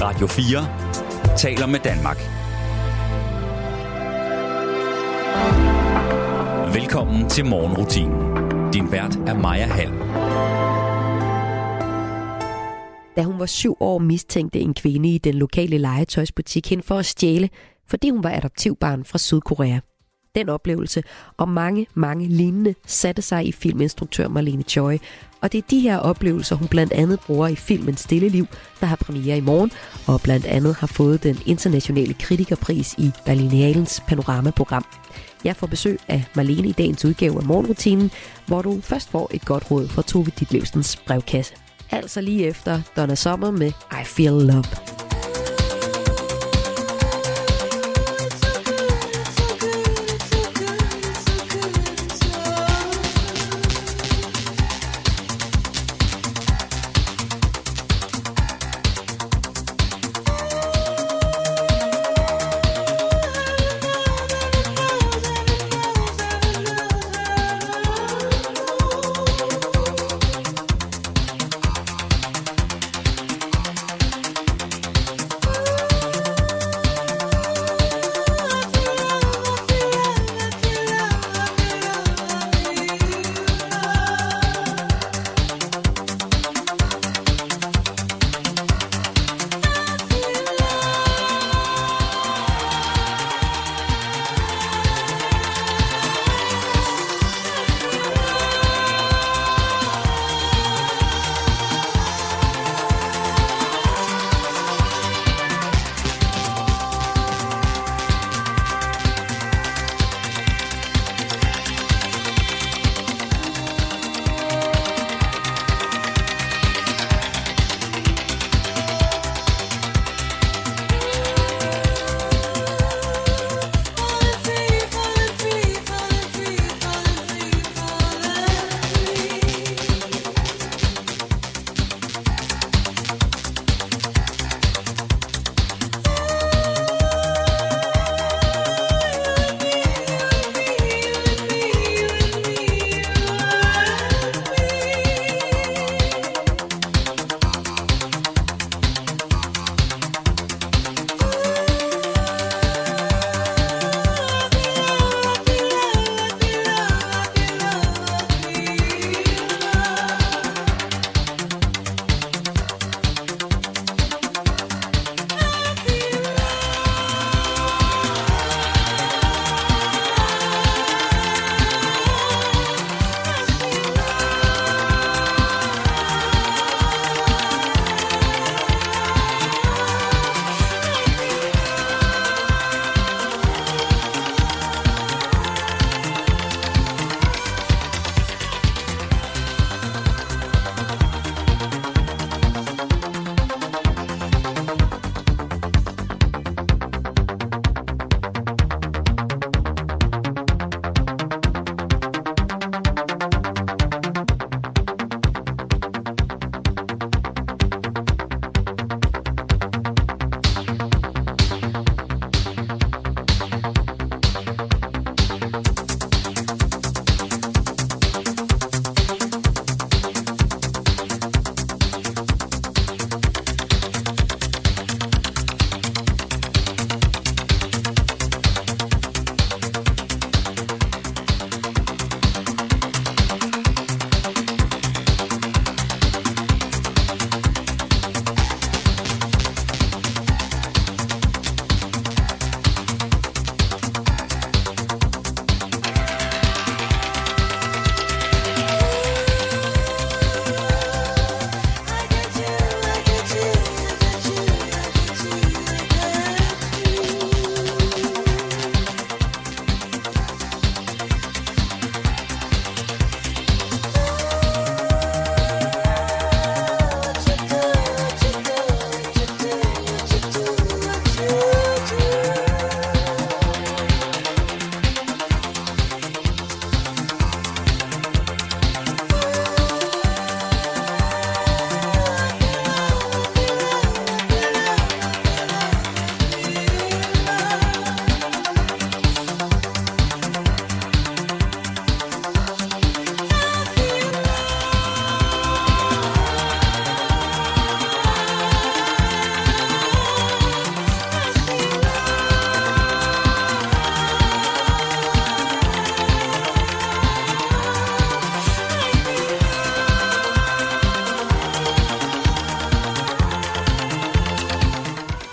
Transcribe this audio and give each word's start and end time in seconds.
Radio 0.00 0.26
4 0.26 1.36
taler 1.36 1.66
med 1.66 1.80
Danmark. 1.80 2.16
Velkommen 6.74 7.28
til 7.28 7.44
morgenrutinen. 7.46 8.72
Din 8.72 8.92
vært 8.92 9.16
er 9.16 9.34
Maja 9.34 9.66
Hall. 9.66 9.92
Da 13.16 13.22
hun 13.22 13.38
var 13.38 13.46
syv 13.46 13.76
år, 13.80 13.98
mistænkte 13.98 14.60
en 14.60 14.74
kvinde 14.74 15.14
i 15.14 15.18
den 15.18 15.34
lokale 15.34 15.78
legetøjsbutik 15.78 16.70
hende 16.70 16.82
for 16.82 16.98
at 16.98 17.06
stjæle, 17.06 17.48
fordi 17.88 18.10
hun 18.10 18.24
var 18.24 18.30
adoptivbarn 18.30 19.04
fra 19.04 19.18
Sydkorea. 19.18 19.80
Den 20.36 20.48
oplevelse 20.48 21.02
og 21.36 21.48
mange, 21.48 21.86
mange 21.94 22.28
lignende 22.28 22.74
satte 22.86 23.22
sig 23.22 23.46
i 23.46 23.52
filminstruktør 23.52 24.28
Marlene 24.28 24.62
Choi. 24.62 24.98
Og 25.40 25.52
det 25.52 25.58
er 25.58 25.62
de 25.70 25.80
her 25.80 25.98
oplevelser, 25.98 26.56
hun 26.56 26.68
blandt 26.68 26.92
andet 26.92 27.20
bruger 27.20 27.48
i 27.48 27.56
filmen 27.56 27.96
Stille 27.96 28.28
Liv, 28.28 28.46
der 28.80 28.86
har 28.86 28.96
premiere 28.96 29.36
i 29.36 29.40
morgen, 29.40 29.70
og 30.06 30.20
blandt 30.20 30.46
andet 30.46 30.74
har 30.74 30.86
fået 30.86 31.22
den 31.22 31.38
internationale 31.46 32.14
kritikerpris 32.14 32.94
i 32.98 33.10
Berlinalens 33.24 34.02
panoramaprogram. 34.08 34.84
Jeg 35.44 35.56
får 35.56 35.66
besøg 35.66 35.98
af 36.08 36.24
Marlene 36.36 36.68
i 36.68 36.72
dagens 36.72 37.04
udgave 37.04 37.36
af 37.36 37.44
Morgenrutinen, 37.44 38.10
hvor 38.46 38.62
du 38.62 38.80
først 38.80 39.10
får 39.10 39.30
et 39.34 39.44
godt 39.44 39.70
råd 39.70 39.88
fra 39.88 40.02
Tove 40.02 40.30
Ditlevsens 40.38 40.96
brevkasse. 40.96 41.54
Altså 41.90 42.20
lige 42.20 42.46
efter 42.46 42.80
Donna 42.96 43.14
Summer 43.14 43.50
med 43.50 43.72
I 43.92 44.04
Feel 44.04 44.32
Love. 44.32 45.05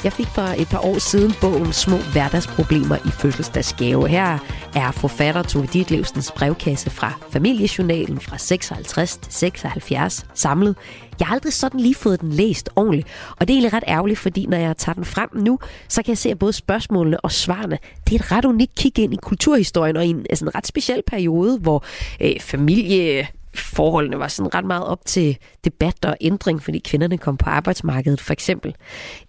Jeg 0.04 0.14
fik 0.14 0.28
for 0.28 0.42
et 0.42 0.68
par 0.68 0.86
år 0.86 1.00
siden 1.00 1.34
bogen 1.42 1.74
Små 1.74 1.98
hverdagsproblemer 1.98 2.96
i 2.96 3.12
fødselsdagsgave. 3.12 4.08
Her 4.08 4.38
er 4.76 4.92
forfatter 4.92 5.42
Tove 5.42 5.66
Ditlevsens 5.66 6.32
brevkasse 6.32 6.90
fra 6.90 7.14
familiejournalen 7.30 8.20
fra 8.20 8.38
56 8.38 9.18
til 9.18 9.34
76 9.34 10.26
samlet. 10.34 10.76
Jeg 11.20 11.28
har 11.28 11.36
aldrig 11.36 11.54
sådan 11.54 11.80
lige 11.80 11.96
fået 11.96 12.22
den 12.22 12.34
læst 12.34 12.70
ordentligt, 12.76 13.08
og 13.40 13.48
det 13.48 13.54
er 13.54 13.58
egentlig 13.58 13.74
ret 13.74 13.84
ærgerligt, 13.88 14.20
fordi 14.20 14.46
når 14.46 14.58
jeg 14.58 14.78
tager 14.78 14.94
den 14.94 15.06
frem 15.06 15.30
nu, 15.34 15.60
så 15.88 16.04
kan 16.04 16.10
jeg 16.10 16.18
se, 16.18 16.30
at 16.30 16.40
både 16.40 16.54
spørgsmålene 16.54 17.20
og 17.20 17.32
svarene, 17.32 17.78
det 18.10 18.16
er 18.16 18.20
et 18.20 18.32
ret 18.32 18.46
unikt 18.46 18.76
kig 18.76 19.00
ind 19.00 19.14
i 19.14 19.18
kulturhistorien 19.22 19.98
og 19.98 20.06
i 20.06 20.10
en, 20.10 20.26
altså 20.30 20.46
en 20.46 20.56
ret 20.56 20.68
speciel 20.68 21.02
periode, 21.08 21.60
hvor 21.60 21.86
øh, 22.22 22.40
familie 22.40 23.28
forholdene 23.56 24.20
var 24.20 24.28
sådan 24.28 24.56
ret 24.56 24.66
meget 24.66 24.86
op 24.86 25.06
til 25.06 25.38
debat 25.66 26.06
og 26.06 26.18
ændring, 26.22 26.64
fordi 26.64 26.80
kvinderne 26.80 27.18
kom 27.18 27.38
på 27.38 27.50
arbejdsmarkedet, 27.50 28.22
for 28.22 28.34
eksempel. 28.34 28.76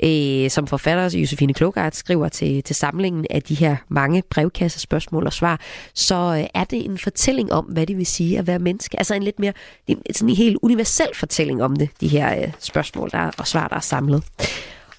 Øh, 0.04 0.50
som 0.50 0.66
forfatter 0.66 1.18
Josefine 1.18 1.54
Klogart 1.54 1.96
skriver 1.96 2.28
til, 2.28 2.62
til 2.62 2.76
samlingen 2.76 3.26
af 3.30 3.42
de 3.42 3.54
her 3.54 3.76
mange 3.88 4.22
brevkasser, 4.30 4.80
spørgsmål 4.80 5.26
og 5.26 5.32
svar, 5.32 5.60
så 5.94 6.14
øh, 6.14 6.46
er 6.54 6.64
det 6.64 6.84
en 6.84 6.98
fortælling 6.98 7.52
om, 7.52 7.64
hvad 7.64 7.86
det 7.86 7.96
vil 7.96 8.06
sige 8.06 8.38
at 8.38 8.46
være 8.46 8.58
menneske. 8.58 8.98
Altså 8.98 9.14
en 9.14 9.22
lidt 9.22 9.38
mere, 9.38 9.52
en, 9.86 10.02
sådan 10.12 10.28
en 10.28 10.36
helt 10.36 10.58
universel 10.62 11.08
fortælling 11.14 11.62
om 11.62 11.76
det, 11.76 11.88
de 12.00 12.08
her 12.08 12.42
øh, 12.42 12.52
spørgsmål 12.58 13.10
der, 13.10 13.30
og 13.38 13.46
svar, 13.46 13.68
der 13.68 13.76
er 13.76 13.80
samlet. 13.80 14.22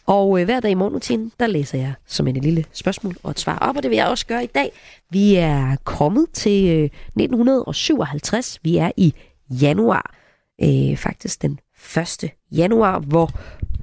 Og 0.07 0.40
øh, 0.40 0.46
hver 0.46 0.60
dag 0.60 0.72
i 0.72 0.74
morgenrutinen, 0.74 1.31
der 1.40 1.48
læser 1.48 1.78
jeg 1.78 1.94
som 2.06 2.28
en 2.28 2.36
lille 2.36 2.66
spørgsmål 2.72 3.16
og 3.24 3.31
et 3.31 3.40
svar 3.40 3.57
op, 3.57 3.78
og 3.78 3.84
det 3.84 3.92
vil 3.92 3.96
jeg 3.96 4.07
også 4.07 4.25
gøre 4.25 4.44
i 4.44 4.48
dag. 4.48 4.72
Vi 5.12 5.36
er 5.36 5.75
kommet 5.84 6.28
til 6.34 6.68
øh, 6.68 6.84
1957. 6.84 8.60
Vi 8.63 8.78
er 8.78 8.92
i 8.98 9.13
januar, 9.50 10.16
øh, 10.63 10.98
faktisk 10.98 11.42
den 11.42 11.60
1. 11.98 12.30
januar, 12.52 13.00
hvor 13.00 13.30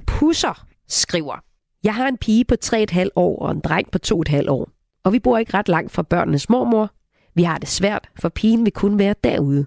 Pusser 0.06 0.66
skriver, 0.88 1.36
Jeg 1.84 1.94
har 1.94 2.08
en 2.08 2.16
pige 2.16 2.44
på 2.44 2.54
3,5 2.64 3.08
år 3.16 3.38
og 3.38 3.50
en 3.50 3.60
dreng 3.60 3.90
på 3.90 3.98
2,5 4.06 4.48
år, 4.48 4.68
og 5.04 5.12
vi 5.12 5.18
bor 5.18 5.38
ikke 5.38 5.54
ret 5.54 5.68
langt 5.68 5.92
fra 5.92 6.02
børnenes 6.02 6.48
mormor. 6.48 6.90
Vi 7.34 7.42
har 7.42 7.58
det 7.58 7.68
svært, 7.68 8.08
for 8.20 8.28
pigen 8.28 8.64
vil 8.64 8.72
kun 8.72 8.98
være 8.98 9.14
derude. 9.24 9.66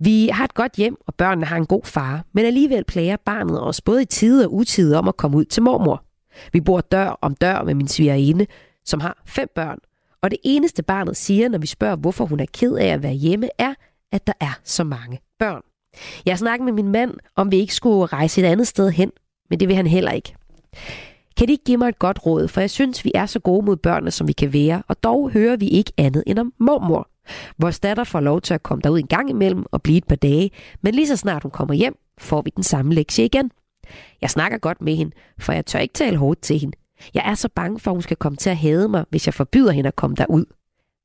Vi 0.00 0.28
har 0.32 0.44
et 0.44 0.54
godt 0.54 0.72
hjem, 0.72 0.96
og 1.06 1.14
børnene 1.14 1.46
har 1.46 1.56
en 1.56 1.66
god 1.66 1.84
far, 1.84 2.24
men 2.32 2.44
alligevel 2.44 2.84
plager 2.84 3.16
barnet 3.16 3.62
os 3.62 3.80
både 3.80 4.02
i 4.02 4.04
tide 4.04 4.46
og 4.46 4.54
utide 4.54 4.98
om 4.98 5.08
at 5.08 5.16
komme 5.16 5.36
ud 5.36 5.44
til 5.44 5.62
mormor. 5.62 6.04
Vi 6.52 6.60
bor 6.60 6.80
dør 6.80 7.18
om 7.20 7.34
dør 7.34 7.62
med 7.62 7.74
min 7.74 7.88
svigerinde, 7.88 8.46
som 8.84 9.00
har 9.00 9.22
fem 9.26 9.48
børn, 9.54 9.78
og 10.22 10.30
det 10.30 10.38
eneste 10.44 10.82
barnet 10.82 11.16
siger, 11.16 11.48
når 11.48 11.58
vi 11.58 11.66
spørger, 11.66 11.96
hvorfor 11.96 12.24
hun 12.24 12.40
er 12.40 12.46
ked 12.52 12.74
af 12.74 12.86
at 12.86 13.02
være 13.02 13.12
hjemme, 13.12 13.48
er, 13.58 13.74
at 14.12 14.26
der 14.26 14.32
er 14.40 14.60
så 14.64 14.84
mange 14.84 15.20
børn. 15.38 15.62
Jeg 16.26 16.38
snakker 16.38 16.64
med 16.64 16.72
min 16.72 16.88
mand, 16.88 17.14
om 17.36 17.50
vi 17.50 17.56
ikke 17.56 17.74
skulle 17.74 18.06
rejse 18.06 18.40
et 18.40 18.44
andet 18.44 18.66
sted 18.66 18.90
hen, 18.90 19.12
men 19.50 19.60
det 19.60 19.68
vil 19.68 19.76
han 19.76 19.86
heller 19.86 20.12
ikke. 20.12 20.34
Kan 21.36 21.48
de 21.48 21.52
ikke 21.52 21.64
give 21.64 21.76
mig 21.76 21.88
et 21.88 21.98
godt 21.98 22.26
råd, 22.26 22.48
for 22.48 22.60
jeg 22.60 22.70
synes, 22.70 23.04
vi 23.04 23.12
er 23.14 23.26
så 23.26 23.38
gode 23.38 23.64
mod 23.64 23.76
børnene, 23.76 24.10
som 24.10 24.28
vi 24.28 24.32
kan 24.32 24.52
være, 24.52 24.82
og 24.88 25.04
dog 25.04 25.30
hører 25.30 25.56
vi 25.56 25.68
ikke 25.68 25.92
andet 25.96 26.24
end 26.26 26.38
om 26.38 26.52
mormor. 26.58 27.08
Vores 27.58 27.80
datter 27.80 28.04
får 28.04 28.20
lov 28.20 28.40
til 28.40 28.54
at 28.54 28.62
komme 28.62 28.82
derud 28.82 28.98
en 28.98 29.06
gang 29.06 29.30
imellem 29.30 29.64
og 29.72 29.82
blive 29.82 29.98
et 29.98 30.06
par 30.06 30.16
dage, 30.16 30.50
men 30.82 30.94
lige 30.94 31.08
så 31.08 31.16
snart 31.16 31.42
hun 31.42 31.50
kommer 31.50 31.74
hjem, 31.74 31.98
får 32.18 32.42
vi 32.42 32.50
den 32.56 32.62
samme 32.62 32.94
lektie 32.94 33.24
igen. 33.24 33.50
Jeg 34.20 34.30
snakker 34.30 34.58
godt 34.58 34.82
med 34.82 34.96
hende, 34.96 35.12
for 35.38 35.52
jeg 35.52 35.66
tør 35.66 35.78
ikke 35.78 35.94
tale 35.94 36.16
hårdt 36.16 36.40
til 36.40 36.58
hende. 36.58 36.76
Jeg 37.14 37.22
er 37.30 37.34
så 37.34 37.48
bange 37.48 37.78
for, 37.78 37.90
at 37.90 37.94
hun 37.94 38.02
skal 38.02 38.16
komme 38.16 38.36
til 38.36 38.50
at 38.50 38.56
hade 38.56 38.88
mig, 38.88 39.04
hvis 39.10 39.26
jeg 39.26 39.34
forbyder 39.34 39.72
hende 39.72 39.88
at 39.88 39.96
komme 39.96 40.16
derud. 40.16 40.44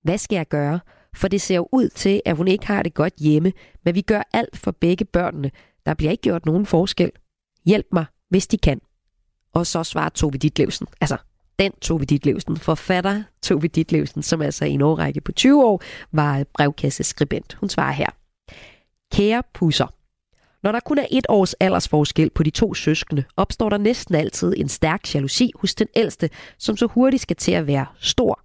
Hvad 0.04 0.18
skal 0.18 0.36
jeg 0.36 0.48
gøre? 0.48 0.80
For 1.16 1.28
det 1.28 1.42
ser 1.42 1.56
jo 1.56 1.68
ud 1.72 1.90
til, 1.90 2.22
at 2.26 2.38
hun 2.38 2.48
ikke 2.48 2.68
har 2.68 2.84
det 2.84 2.94
godt 2.94 3.14
hjemme, 3.18 3.54
men 3.86 3.96
vi 3.96 4.02
gør 4.02 4.22
alt 4.34 4.58
for 4.58 4.72
begge 4.72 5.06
børnene. 5.06 5.52
Der 5.86 5.94
bliver 5.94 6.12
ikke 6.12 6.22
gjort 6.22 6.46
nogen 6.46 6.66
forskel. 6.66 7.12
Hjælp 7.66 7.86
mig, 7.92 8.06
hvis 8.30 8.48
de 8.48 8.58
kan. 8.58 8.82
Og 9.54 9.68
så 9.68 9.84
svarer 9.84 10.10
Tove 10.10 10.32
Ditlevsen. 10.32 10.88
Altså, 11.02 11.18
den 11.62 11.72
Tove 11.82 12.06
Ditlevsen, 12.06 12.58
forfatter 12.58 13.24
Tove 13.42 13.68
Ditlevsen, 13.68 14.24
som 14.24 14.42
altså 14.42 14.66
i 14.66 14.72
en 14.72 14.82
årrække 14.82 15.22
på 15.22 15.32
20 15.32 15.66
år 15.66 15.82
var 16.12 16.44
brevkasseskribent. 16.54 17.58
Hun 17.60 17.70
svarer 17.70 17.92
her. 17.92 18.10
Kære 19.14 19.44
pusser, 19.54 19.88
når 20.64 20.72
der 20.72 20.80
kun 20.80 20.98
er 20.98 21.06
et 21.12 21.26
års 21.30 21.54
aldersforskel 21.54 22.30
på 22.30 22.44
de 22.44 22.50
to 22.50 22.74
søskende, 22.74 23.24
opstår 23.38 23.70
der 23.70 23.78
næsten 23.78 24.16
altid 24.16 24.54
en 24.58 24.70
stærk 24.70 25.16
jalousi 25.16 25.52
hos 25.56 25.76
den 25.76 25.88
ældste, 25.96 26.30
som 26.58 26.78
så 26.78 26.86
hurtigt 26.86 27.22
skal 27.22 27.36
til 27.36 27.52
at 27.52 27.68
være 27.68 27.86
stor. 28.00 28.40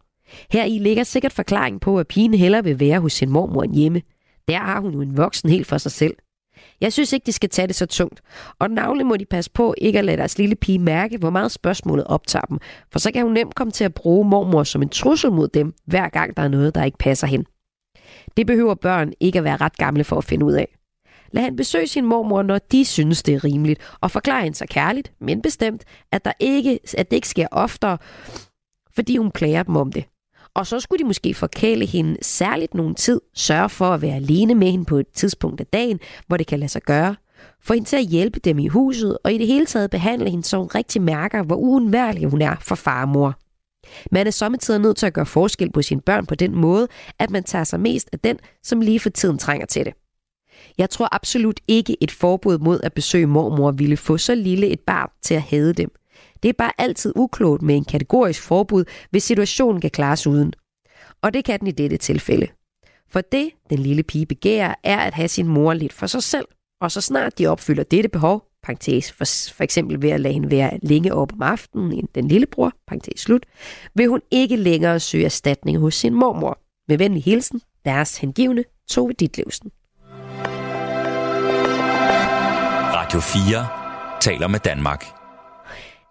Her 0.50 0.64
i 0.64 0.78
ligger 0.78 1.04
sikkert 1.04 1.32
forklaring 1.32 1.80
på, 1.80 1.98
at 1.98 2.08
pigen 2.08 2.34
hellere 2.34 2.64
vil 2.64 2.80
være 2.80 3.00
hos 3.00 3.12
sin 3.12 3.30
mormor 3.30 3.62
end 3.62 3.74
hjemme. 3.74 4.02
Der 4.48 4.58
har 4.58 4.80
hun 4.80 4.92
jo 4.92 5.00
en 5.00 5.16
voksen 5.16 5.50
helt 5.50 5.66
for 5.66 5.78
sig 5.78 5.92
selv. 5.92 6.16
Jeg 6.80 6.92
synes 6.92 7.12
ikke, 7.12 7.26
de 7.26 7.32
skal 7.32 7.48
tage 7.48 7.68
det 7.68 7.76
så 7.76 7.86
tungt. 7.86 8.22
Og 8.58 8.70
navnlig 8.70 9.06
må 9.06 9.16
de 9.16 9.24
passe 9.24 9.50
på 9.50 9.74
ikke 9.78 9.98
at 9.98 10.04
lade 10.04 10.16
deres 10.16 10.38
lille 10.38 10.56
pige 10.56 10.78
mærke, 10.78 11.18
hvor 11.18 11.30
meget 11.30 11.52
spørgsmålet 11.52 12.04
optager 12.06 12.46
dem. 12.46 12.58
For 12.92 12.98
så 12.98 13.12
kan 13.12 13.22
hun 13.22 13.32
nemt 13.32 13.54
komme 13.54 13.70
til 13.70 13.84
at 13.84 13.94
bruge 13.94 14.28
mormor 14.28 14.64
som 14.64 14.82
en 14.82 14.88
trussel 14.88 15.32
mod 15.32 15.48
dem, 15.48 15.72
hver 15.86 16.08
gang 16.08 16.36
der 16.36 16.42
er 16.42 16.48
noget, 16.48 16.74
der 16.74 16.84
ikke 16.84 16.98
passer 16.98 17.26
hen. 17.26 17.44
Det 18.36 18.46
behøver 18.46 18.74
børn 18.74 19.12
ikke 19.20 19.38
at 19.38 19.44
være 19.44 19.56
ret 19.56 19.76
gamle 19.76 20.04
for 20.04 20.18
at 20.18 20.24
finde 20.24 20.46
ud 20.46 20.52
af. 20.52 20.76
Lad 21.32 21.42
han 21.42 21.56
besøge 21.56 21.86
sin 21.86 22.04
mormor, 22.04 22.42
når 22.42 22.58
de 22.58 22.84
synes, 22.84 23.22
det 23.22 23.34
er 23.34 23.44
rimeligt, 23.44 23.96
og 24.00 24.10
forklare 24.10 24.42
hende 24.42 24.56
så 24.56 24.66
kærligt, 24.70 25.12
men 25.20 25.42
bestemt, 25.42 25.84
at, 26.12 26.24
der 26.24 26.32
ikke, 26.40 26.78
at 26.98 27.10
det 27.10 27.16
ikke 27.16 27.28
sker 27.28 27.46
oftere, 27.50 27.98
fordi 28.94 29.16
hun 29.16 29.30
klager 29.30 29.62
dem 29.62 29.76
om 29.76 29.92
det. 29.92 30.04
Og 30.56 30.66
så 30.66 30.80
skulle 30.80 30.98
de 30.98 31.06
måske 31.06 31.34
forkæle 31.34 31.86
hende 31.86 32.16
særligt 32.22 32.74
nogen 32.74 32.94
tid, 32.94 33.20
sørge 33.34 33.68
for 33.68 33.86
at 33.86 34.02
være 34.02 34.14
alene 34.14 34.54
med 34.54 34.70
hende 34.70 34.84
på 34.84 34.96
et 34.96 35.06
tidspunkt 35.14 35.60
af 35.60 35.66
dagen, 35.66 36.00
hvor 36.26 36.36
det 36.36 36.46
kan 36.46 36.58
lade 36.58 36.68
sig 36.68 36.82
gøre. 36.82 37.16
Få 37.62 37.74
hende 37.74 37.88
til 37.88 37.96
at 37.96 38.06
hjælpe 38.06 38.40
dem 38.40 38.58
i 38.58 38.68
huset, 38.68 39.18
og 39.24 39.32
i 39.32 39.38
det 39.38 39.46
hele 39.46 39.66
taget 39.66 39.90
behandle 39.90 40.30
hende, 40.30 40.44
så 40.44 40.58
hun 40.58 40.66
rigtig 40.66 41.02
mærker, 41.02 41.42
hvor 41.42 41.56
uundværlig 41.56 42.28
hun 42.28 42.42
er 42.42 42.56
for 42.60 42.74
far 42.74 43.02
og 43.02 43.08
mor. 43.08 43.34
Man 44.12 44.26
er 44.26 44.30
sommetider 44.30 44.78
nødt 44.78 44.96
til 44.96 45.06
at 45.06 45.12
gøre 45.12 45.26
forskel 45.26 45.72
på 45.72 45.82
sine 45.82 46.00
børn 46.00 46.26
på 46.26 46.34
den 46.34 46.54
måde, 46.54 46.88
at 47.18 47.30
man 47.30 47.44
tager 47.44 47.64
sig 47.64 47.80
mest 47.80 48.08
af 48.12 48.18
den, 48.18 48.38
som 48.62 48.80
lige 48.80 49.00
for 49.00 49.10
tiden 49.10 49.38
trænger 49.38 49.66
til 49.66 49.84
det. 49.84 49.92
Jeg 50.78 50.90
tror 50.90 51.14
absolut 51.14 51.60
ikke 51.68 51.96
et 52.00 52.10
forbud 52.10 52.58
mod 52.58 52.80
at 52.82 52.92
besøge 52.92 53.26
mormor 53.26 53.70
ville 53.70 53.96
få 53.96 54.18
så 54.18 54.34
lille 54.34 54.66
et 54.66 54.80
barn 54.80 55.10
til 55.22 55.34
at 55.34 55.42
hade 55.42 55.72
dem– 55.72 55.90
det 56.46 56.52
er 56.52 56.56
bare 56.58 56.72
altid 56.78 57.12
uklogt 57.16 57.62
med 57.62 57.76
en 57.76 57.84
kategorisk 57.84 58.42
forbud, 58.42 58.84
hvis 59.10 59.22
situationen 59.22 59.80
kan 59.80 59.90
klares 59.90 60.26
uden. 60.26 60.52
Og 61.22 61.34
det 61.34 61.44
kan 61.44 61.60
den 61.60 61.66
i 61.66 61.70
dette 61.70 61.96
tilfælde. 61.96 62.46
For 63.10 63.20
det, 63.20 63.50
den 63.70 63.78
lille 63.78 64.02
pige 64.02 64.26
begærer, 64.26 64.74
er 64.82 64.98
at 64.98 65.14
have 65.14 65.28
sin 65.28 65.48
mor 65.48 65.74
lidt 65.74 65.92
for 65.92 66.06
sig 66.06 66.22
selv. 66.22 66.44
Og 66.80 66.90
så 66.90 67.00
snart 67.00 67.38
de 67.38 67.46
opfylder 67.46 67.82
dette 67.82 68.08
behov, 68.08 68.44
parentes, 68.62 69.12
for, 69.12 69.24
for 69.54 69.64
eksempel 69.64 70.02
ved 70.02 70.10
at 70.10 70.20
lade 70.20 70.34
hende 70.34 70.50
være 70.50 70.78
længe 70.82 71.14
op 71.14 71.32
om 71.32 71.42
aftenen 71.42 71.92
end 71.92 72.08
den 72.14 72.28
lillebror, 72.28 72.72
parentes 72.86 73.20
slut, 73.20 73.46
vil 73.94 74.08
hun 74.08 74.20
ikke 74.30 74.56
længere 74.56 75.00
søge 75.00 75.24
erstatning 75.24 75.78
hos 75.78 75.94
sin 75.94 76.14
mormor. 76.14 76.58
Med 76.88 76.98
venlig 76.98 77.24
hilsen, 77.24 77.60
deres 77.84 78.18
hengivne 78.18 78.64
Tove 78.88 79.12
Ditlevsen. 79.12 79.70
Radio 82.94 83.20
4 83.20 83.66
taler 84.20 84.48
med 84.48 84.60
Danmark. 84.60 85.15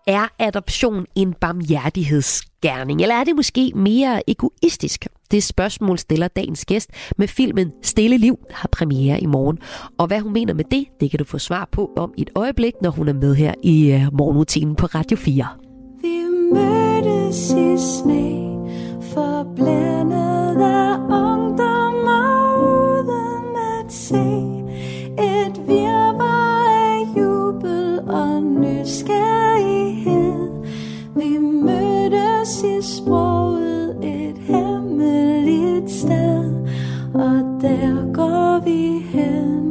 Er 0.07 0.27
adoption 0.39 1.05
en 1.15 1.33
barmhjertighedsgerning, 1.33 3.01
eller 3.01 3.15
er 3.15 3.23
det 3.23 3.35
måske 3.35 3.71
mere 3.75 4.29
egoistisk? 4.29 5.07
Det 5.31 5.43
spørgsmål 5.43 5.97
stiller 5.97 6.27
dagens 6.27 6.65
gæst 6.65 6.89
med 7.17 7.27
filmen 7.27 7.71
Stille 7.83 8.17
Liv, 8.17 8.37
der 8.47 8.53
har 8.55 8.69
premiere 8.71 9.21
i 9.21 9.25
morgen. 9.25 9.59
Og 9.97 10.07
hvad 10.07 10.19
hun 10.19 10.33
mener 10.33 10.53
med 10.53 10.63
det, 10.71 10.85
det 10.99 11.11
kan 11.11 11.17
du 11.17 11.23
få 11.23 11.37
svar 11.37 11.69
på 11.71 11.91
om 11.97 12.13
et 12.17 12.29
øjeblik, 12.35 12.73
når 12.81 12.89
hun 12.89 13.07
er 13.07 13.13
med 13.13 13.35
her 13.35 13.53
i 13.63 13.91
øh, 13.91 14.01
morgenrutinen 14.13 14.75
på 14.75 14.85
Radio 14.85 15.17
4. 15.17 15.47
Vi 16.01 16.21
mødtes 16.53 17.49
i 17.49 17.77
sne, 17.77 18.45
forblændet 19.01 20.61
af 20.61 20.97
år. 20.97 21.34
Mødtes 32.45 32.63
i 32.63 32.95
sproget 32.97 33.97
et 34.03 34.37
hemmeligt 34.37 35.91
sted 35.91 36.53
Og 37.13 37.61
der 37.61 38.13
går 38.13 38.63
vi 38.65 38.99
hen. 38.99 39.65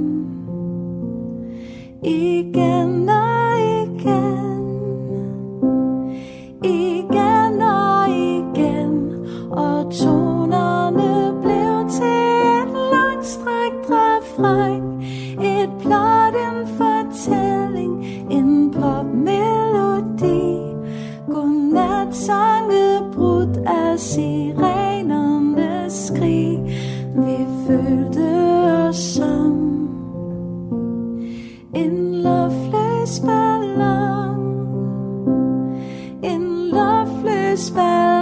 Igen 2.02 3.08
og 3.08 3.58
igen. 3.60 4.64
Igen 6.64 7.62
og 7.62 8.08
igen. 8.08 9.12
Og 9.50 9.92
tonerne 9.92 11.42
blev 11.42 11.90
til 11.90 12.04
et 12.60 12.68
langstrækt 12.92 13.90
refræn 13.90 15.02
Et 15.40 15.70
plot, 15.80 16.34
en 16.34 16.66
fortælling, 16.78 18.06
en 18.32 18.70
popmelodi. 18.70 20.54
Godnat 21.28 22.14
sange 22.14 22.63
af 23.66 24.00
sirenernes 24.00 25.92
skrig. 25.92 26.58
Vi 27.16 27.46
følte 27.66 28.20
os 28.88 28.96
som 28.96 29.52
en 31.74 32.22
luftløs 32.22 33.20
ballon. 33.20 34.40
En 36.22 36.42
luftløs 36.70 37.70
ballon. 37.70 38.13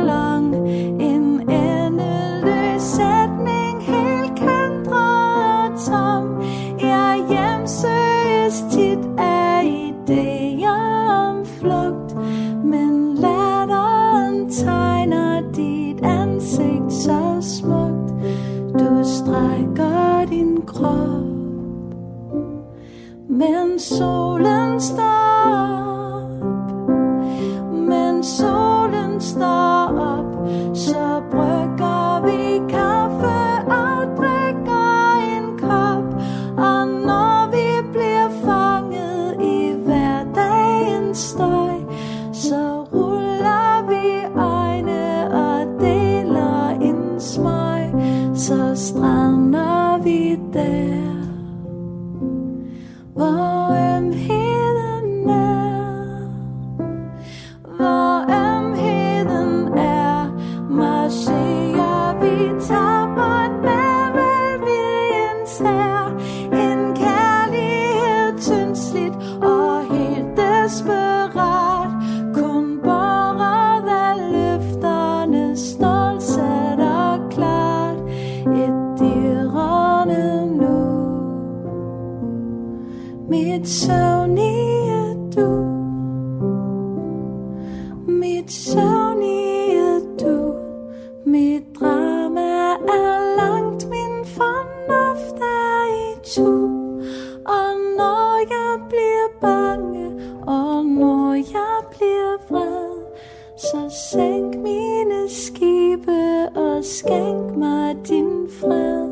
Og 106.83 106.87
skænk 106.87 107.57
mig 107.57 107.97
din 108.09 108.49
fred. 108.61 109.09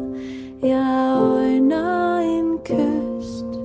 Jeg 0.63 1.17
øjner 1.21 2.19
en 2.19 2.59
kyst 2.65 3.61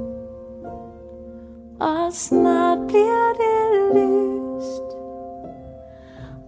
og 1.79 2.13
snart 2.13 2.77
bliver 2.88 3.33
det 3.41 3.95
lyst. 3.95 4.97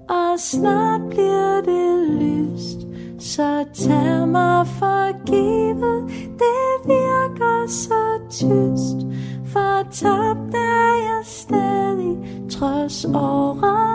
Og 0.09 0.39
snart 0.39 1.01
bliver 1.09 1.61
det 1.61 2.09
lyst 2.21 2.87
Så 3.19 3.65
tag 3.73 4.27
mig 4.27 4.67
for 4.67 5.25
givet. 5.25 6.09
Det 6.39 6.87
virker 6.87 7.67
så 7.67 8.19
tyst 8.29 9.07
For 9.45 9.83
tabt 9.91 10.55
er 10.55 10.93
jeg 11.07 11.21
stadig 11.23 12.17
Trods 12.49 13.05
året. 13.05 13.86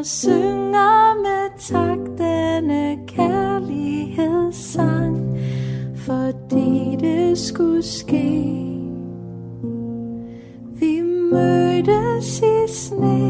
Og 0.00 0.06
synger 0.06 1.22
med 1.22 1.50
tak 1.58 1.98
Denne 2.18 2.98
kærlighedssang 3.08 5.38
Fordi 5.96 6.96
det 7.00 7.38
skulle 7.38 7.82
ske 7.82 8.70
vi 10.80 11.00
mødtes 11.02 12.38
i 12.38 12.74
sne. 12.74 13.20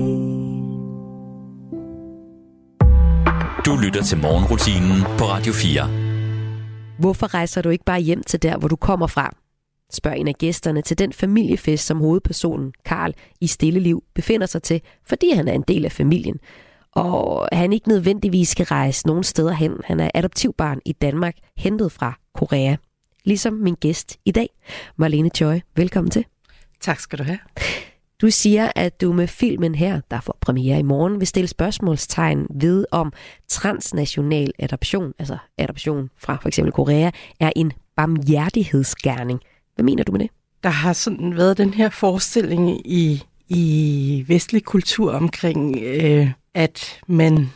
Du 3.66 3.76
lytter 3.76 4.02
til 4.02 4.18
morgenrutinen 4.18 5.02
på 5.18 5.24
Radio 5.24 5.52
4. 5.52 5.88
Hvorfor 6.98 7.34
rejser 7.34 7.62
du 7.62 7.68
ikke 7.68 7.84
bare 7.84 8.00
hjem 8.00 8.22
til 8.22 8.42
der, 8.42 8.58
hvor 8.58 8.68
du 8.68 8.76
kommer 8.76 9.06
fra? 9.06 9.39
Spørg 9.92 10.18
en 10.18 10.28
af 10.28 10.34
gæsterne 10.34 10.82
til 10.82 10.98
den 10.98 11.12
familiefest, 11.12 11.86
som 11.86 11.98
hovedpersonen 11.98 12.72
Karl 12.84 13.14
i 13.40 13.46
Stilleliv 13.46 14.04
befinder 14.14 14.46
sig 14.46 14.62
til, 14.62 14.80
fordi 15.06 15.30
han 15.30 15.48
er 15.48 15.52
en 15.52 15.64
del 15.68 15.84
af 15.84 15.92
familien. 15.92 16.36
Og 16.92 17.48
han 17.52 17.72
ikke 17.72 17.88
nødvendigvis 17.88 18.48
skal 18.48 18.66
rejse 18.66 19.06
nogen 19.06 19.24
steder 19.24 19.52
hen. 19.52 19.72
Han 19.84 20.00
er 20.00 20.10
adoptivbarn 20.14 20.80
i 20.84 20.92
Danmark, 20.92 21.34
hentet 21.56 21.92
fra 21.92 22.18
Korea. 22.34 22.76
Ligesom 23.24 23.52
min 23.52 23.74
gæst 23.74 24.18
i 24.24 24.30
dag, 24.30 24.48
Marlene 24.96 25.30
Joy. 25.40 25.58
Velkommen 25.76 26.10
til. 26.10 26.24
Tak 26.80 27.00
skal 27.00 27.18
du 27.18 27.24
have. 27.24 27.38
Du 28.20 28.30
siger, 28.30 28.72
at 28.76 29.00
du 29.00 29.12
med 29.12 29.26
filmen 29.26 29.74
her, 29.74 30.00
der 30.10 30.20
får 30.20 30.38
premiere 30.40 30.78
i 30.78 30.82
morgen, 30.82 31.20
vil 31.20 31.26
stille 31.26 31.48
spørgsmålstegn 31.48 32.46
ved, 32.60 32.84
om 32.90 33.12
transnational 33.48 34.52
adoption, 34.58 35.12
altså 35.18 35.38
adoption 35.58 36.10
fra 36.18 36.38
for 36.42 36.48
eksempel 36.48 36.72
Korea, 36.72 37.10
er 37.40 37.52
en 37.56 37.72
barmhjertighedsgerning. 37.96 39.40
Hvad 39.80 39.84
mener 39.84 40.04
du 40.04 40.12
med 40.12 40.20
det? 40.20 40.30
Der 40.62 40.70
har 40.70 40.92
sådan 40.92 41.36
været 41.36 41.58
den 41.58 41.74
her 41.74 41.90
forestilling 41.90 42.86
i, 42.86 43.22
i 43.48 44.24
vestlig 44.28 44.64
kultur 44.64 45.12
omkring, 45.12 45.78
øh, 45.82 46.30
at 46.54 47.00
man 47.06 47.50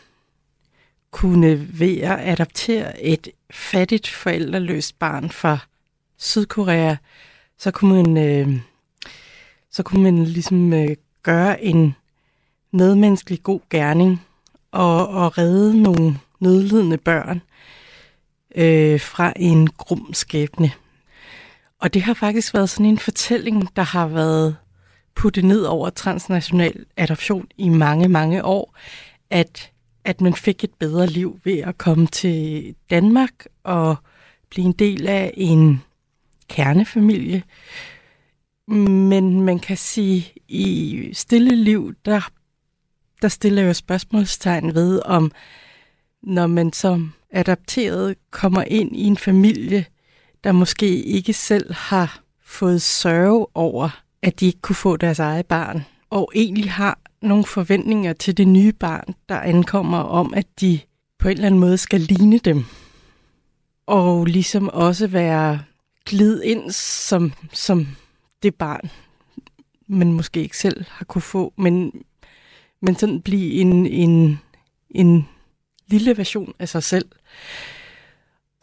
kunne 1.11 1.67
ved 1.79 1.97
at 1.97 2.19
adoptere 2.19 3.03
et 3.03 3.27
fattigt 3.51 4.07
forældreløst 4.07 4.99
barn 4.99 5.29
fra 5.29 5.57
Sydkorea, 6.17 6.95
så 7.57 7.71
kunne 7.71 8.03
man, 8.03 8.17
øh, 8.17 8.59
så 9.71 9.83
kunne 9.83 10.03
man 10.03 10.23
ligesom 10.23 10.73
øh, 10.73 10.95
gøre 11.23 11.63
en 11.63 11.95
medmenneskelig 12.71 13.43
god 13.43 13.59
gerning 13.69 14.21
og, 14.71 15.07
og 15.07 15.37
redde 15.37 15.81
nogle 15.81 16.19
nødlidende 16.39 16.97
børn 16.97 17.41
øh, 18.55 19.01
fra 19.01 19.33
en 19.35 19.67
grum 19.67 20.13
skæbne. 20.13 20.71
Og 21.85 21.93
det 21.93 22.01
har 22.01 22.13
faktisk 22.13 22.53
været 22.53 22.69
sådan 22.69 22.85
en 22.85 22.97
fortælling, 22.97 23.75
der 23.75 23.81
har 23.81 24.07
været 24.07 24.57
puttet 25.15 25.43
ned 25.43 25.61
over 25.61 25.89
transnational 25.89 26.85
adoption 26.97 27.47
i 27.57 27.69
mange, 27.69 28.07
mange 28.07 28.45
år, 28.45 28.77
at, 29.29 29.71
at 30.03 30.21
man 30.21 30.33
fik 30.33 30.63
et 30.63 30.73
bedre 30.79 31.07
liv 31.07 31.39
ved 31.43 31.57
at 31.57 31.77
komme 31.77 32.07
til 32.07 32.75
Danmark 32.89 33.45
og 33.63 33.95
blive 34.49 34.65
en 34.65 34.71
del 34.71 35.07
af 35.07 35.33
en 35.37 35.83
kernefamilie. 36.49 37.43
Men 38.67 39.41
man 39.41 39.59
kan 39.59 39.77
sige, 39.77 40.33
i 40.47 41.09
stille 41.13 41.55
liv, 41.55 41.93
der, 42.05 42.29
der 43.21 43.27
stiller 43.27 43.61
jo 43.61 43.73
spørgsmålstegn 43.73 44.75
ved, 44.75 45.01
om 45.05 45.31
når 46.23 46.47
man 46.47 46.73
som 46.73 47.13
adopteret 47.31 48.15
kommer 48.31 48.63
ind 48.63 48.95
i 48.95 49.03
en 49.03 49.17
familie, 49.17 49.85
der 50.45 50.51
måske 50.51 51.03
ikke 51.03 51.33
selv 51.33 51.73
har 51.73 52.21
fået 52.43 52.81
sørge 52.81 53.47
over, 53.53 54.01
at 54.21 54.39
de 54.39 54.45
ikke 54.45 54.61
kunne 54.61 54.75
få 54.75 54.97
deres 54.97 55.19
eget 55.19 55.45
barn, 55.45 55.85
og 56.09 56.31
egentlig 56.35 56.71
har 56.71 56.99
nogle 57.21 57.45
forventninger 57.45 58.13
til 58.13 58.37
det 58.37 58.47
nye 58.47 58.73
barn, 58.73 59.15
der 59.29 59.39
ankommer 59.39 59.97
om, 59.97 60.33
at 60.33 60.45
de 60.59 60.79
på 61.19 61.27
en 61.27 61.33
eller 61.33 61.45
anden 61.45 61.59
måde 61.59 61.77
skal 61.77 62.01
ligne 62.01 62.37
dem. 62.37 62.65
Og 63.87 64.25
ligesom 64.25 64.69
også 64.69 65.07
være 65.07 65.59
glid 66.05 66.41
ind 66.41 66.71
som, 66.71 67.33
som 67.53 67.87
det 68.43 68.55
barn, 68.55 68.89
man 69.87 70.13
måske 70.13 70.41
ikke 70.41 70.57
selv 70.57 70.85
har 70.89 71.05
kunne 71.05 71.21
få, 71.21 71.53
men, 71.57 71.91
men 72.81 72.95
sådan 72.95 73.21
blive 73.21 73.53
en, 73.53 73.85
en, 73.85 74.39
en 74.89 75.27
lille 75.87 76.17
version 76.17 76.53
af 76.59 76.69
sig 76.69 76.83
selv. 76.83 77.05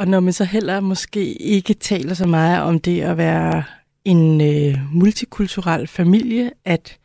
Og 0.03 0.09
når 0.09 0.21
man 0.21 0.33
så 0.33 0.45
heller 0.45 0.81
måske 0.81 1.33
ikke 1.35 1.75
taler 1.75 2.15
så 2.15 2.27
meget 2.27 2.63
om 2.63 2.81
det 2.81 3.01
at 3.01 3.17
være 3.17 3.65
en 4.05 4.41
øh, 4.41 4.79
multikulturel 4.93 5.87
familie, 5.87 6.51
at, 6.65 6.99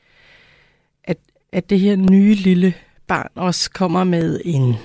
at, 1.03 1.17
at 1.51 1.69
det 1.69 1.79
her 1.79 1.95
nye 1.95 2.33
lille 2.33 2.73
barn 3.07 3.29
også 3.35 3.71
kommer 3.71 4.03
med 4.03 4.41
en 4.45 4.75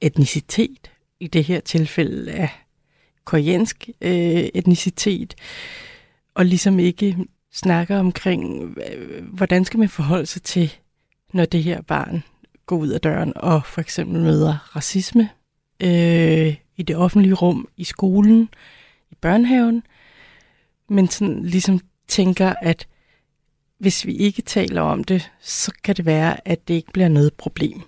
etnicitet, 0.00 0.90
i 1.20 1.26
det 1.26 1.44
her 1.44 1.60
tilfælde 1.60 2.32
af 2.32 2.48
koreansk 3.24 3.88
øh, 4.00 4.48
etnicitet, 4.54 5.34
og 6.34 6.44
ligesom 6.44 6.78
ikke 6.78 7.16
snakker 7.52 7.98
omkring, 7.98 8.74
øh, 8.92 9.24
hvordan 9.24 9.64
skal 9.64 9.78
man 9.78 9.88
forholde 9.88 10.26
sig 10.26 10.42
til, 10.42 10.74
når 11.32 11.44
det 11.44 11.62
her 11.62 11.82
barn 11.82 12.22
går 12.66 12.76
ud 12.76 12.88
af 12.88 13.00
døren 13.00 13.32
og 13.36 13.66
for 13.66 13.80
eksempel 13.80 14.20
møder 14.20 14.76
racisme 14.76 15.28
øh, 15.82 16.54
i 16.76 16.82
det 16.82 16.96
offentlige 16.96 17.34
rum, 17.34 17.68
i 17.76 17.84
skolen, 17.84 18.48
i 19.10 19.14
børnehaven, 19.20 19.82
men 20.88 21.08
sådan 21.08 21.44
ligesom 21.44 21.80
tænker, 22.08 22.54
at 22.62 22.86
hvis 23.78 24.06
vi 24.06 24.14
ikke 24.16 24.42
taler 24.42 24.80
om 24.80 25.04
det, 25.04 25.30
så 25.40 25.72
kan 25.84 25.96
det 25.96 26.06
være, 26.06 26.48
at 26.48 26.68
det 26.68 26.74
ikke 26.74 26.92
bliver 26.92 27.08
noget 27.08 27.34
problem. 27.34 27.80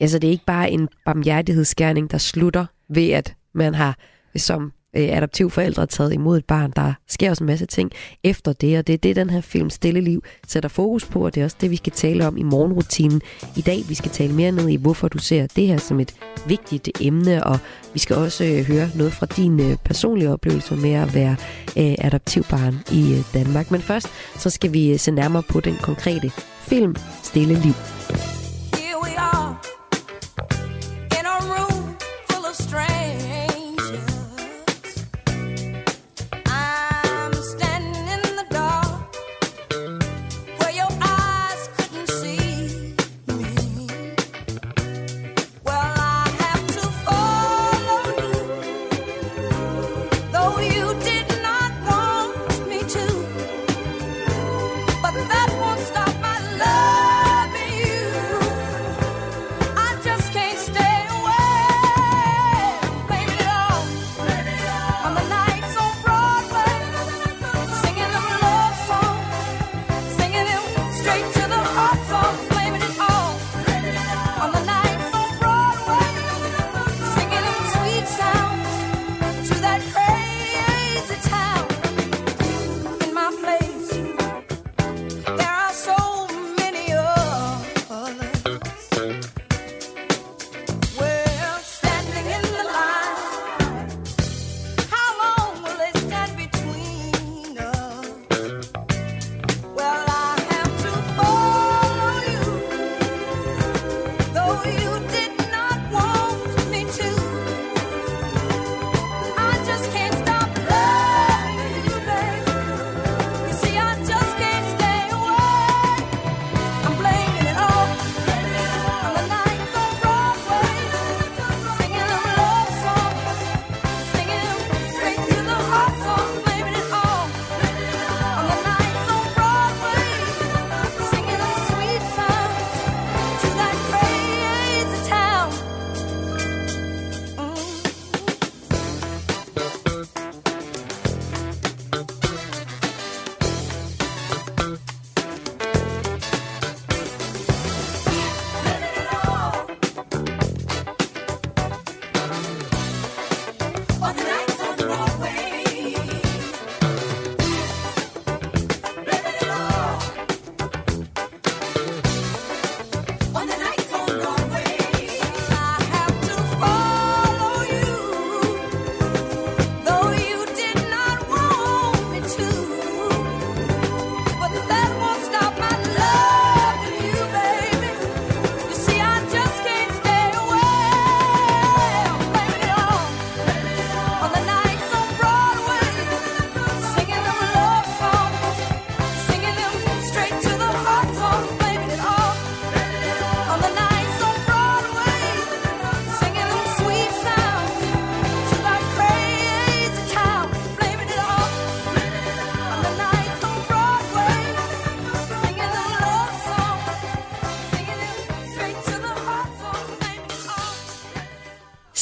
Altså 0.00 0.18
det 0.18 0.28
er 0.28 0.32
ikke 0.32 0.44
bare 0.44 0.70
en 0.70 0.88
barmhjertighedsgerning, 1.04 2.10
der 2.10 2.18
slutter 2.18 2.66
ved, 2.88 3.10
at 3.10 3.34
man 3.52 3.74
har 3.74 3.98
som 4.36 4.72
øh, 4.96 5.16
adoptivforældre 5.16 5.86
taget 5.86 6.12
imod 6.12 6.38
et 6.38 6.44
barn. 6.44 6.72
Der 6.76 6.92
sker 7.08 7.30
også 7.30 7.44
en 7.44 7.46
masse 7.46 7.66
ting 7.66 7.90
efter 8.24 8.52
det, 8.52 8.78
og 8.78 8.86
det 8.86 8.92
er 8.92 8.98
det, 8.98 9.16
den 9.16 9.30
her 9.30 9.40
film 9.40 9.70
Stille 9.70 10.00
Liv 10.00 10.24
sætter 10.46 10.68
fokus 10.68 11.04
på, 11.04 11.24
og 11.24 11.34
det 11.34 11.40
er 11.40 11.44
også 11.44 11.56
det, 11.60 11.70
vi 11.70 11.76
skal 11.76 11.92
tale 11.92 12.26
om 12.26 12.36
i 12.36 12.42
morgenrutinen 12.42 13.22
i 13.56 13.60
dag. 13.60 13.84
Vi 13.88 13.94
skal 13.94 14.10
tale 14.10 14.32
mere 14.32 14.52
ned 14.52 14.68
i, 14.68 14.76
hvorfor 14.76 15.08
du 15.08 15.18
ser 15.18 15.46
det 15.56 15.66
her 15.66 15.78
som 15.78 16.00
et 16.00 16.14
vigtigt 16.46 16.90
emne, 17.00 17.44
og 17.44 17.58
vi 17.92 17.98
skal 17.98 18.16
også 18.16 18.44
øh, 18.44 18.64
høre 18.64 18.90
noget 18.94 19.12
fra 19.12 19.26
din 19.26 19.60
øh, 19.60 19.76
personlige 19.84 20.30
oplevelse 20.30 20.76
med 20.76 20.92
at 20.92 21.14
være 21.14 21.36
øh, 21.78 21.94
adoptivbarn 21.98 22.74
i 22.92 23.14
øh, 23.14 23.24
Danmark. 23.34 23.70
Men 23.70 23.80
først, 23.80 24.08
så 24.36 24.50
skal 24.50 24.72
vi 24.72 24.92
øh, 24.92 24.98
se 24.98 25.10
nærmere 25.10 25.42
på 25.42 25.60
den 25.60 25.76
konkrete 25.82 26.30
film 26.60 26.96
Stille 27.22 27.54
Liv. 27.54 27.74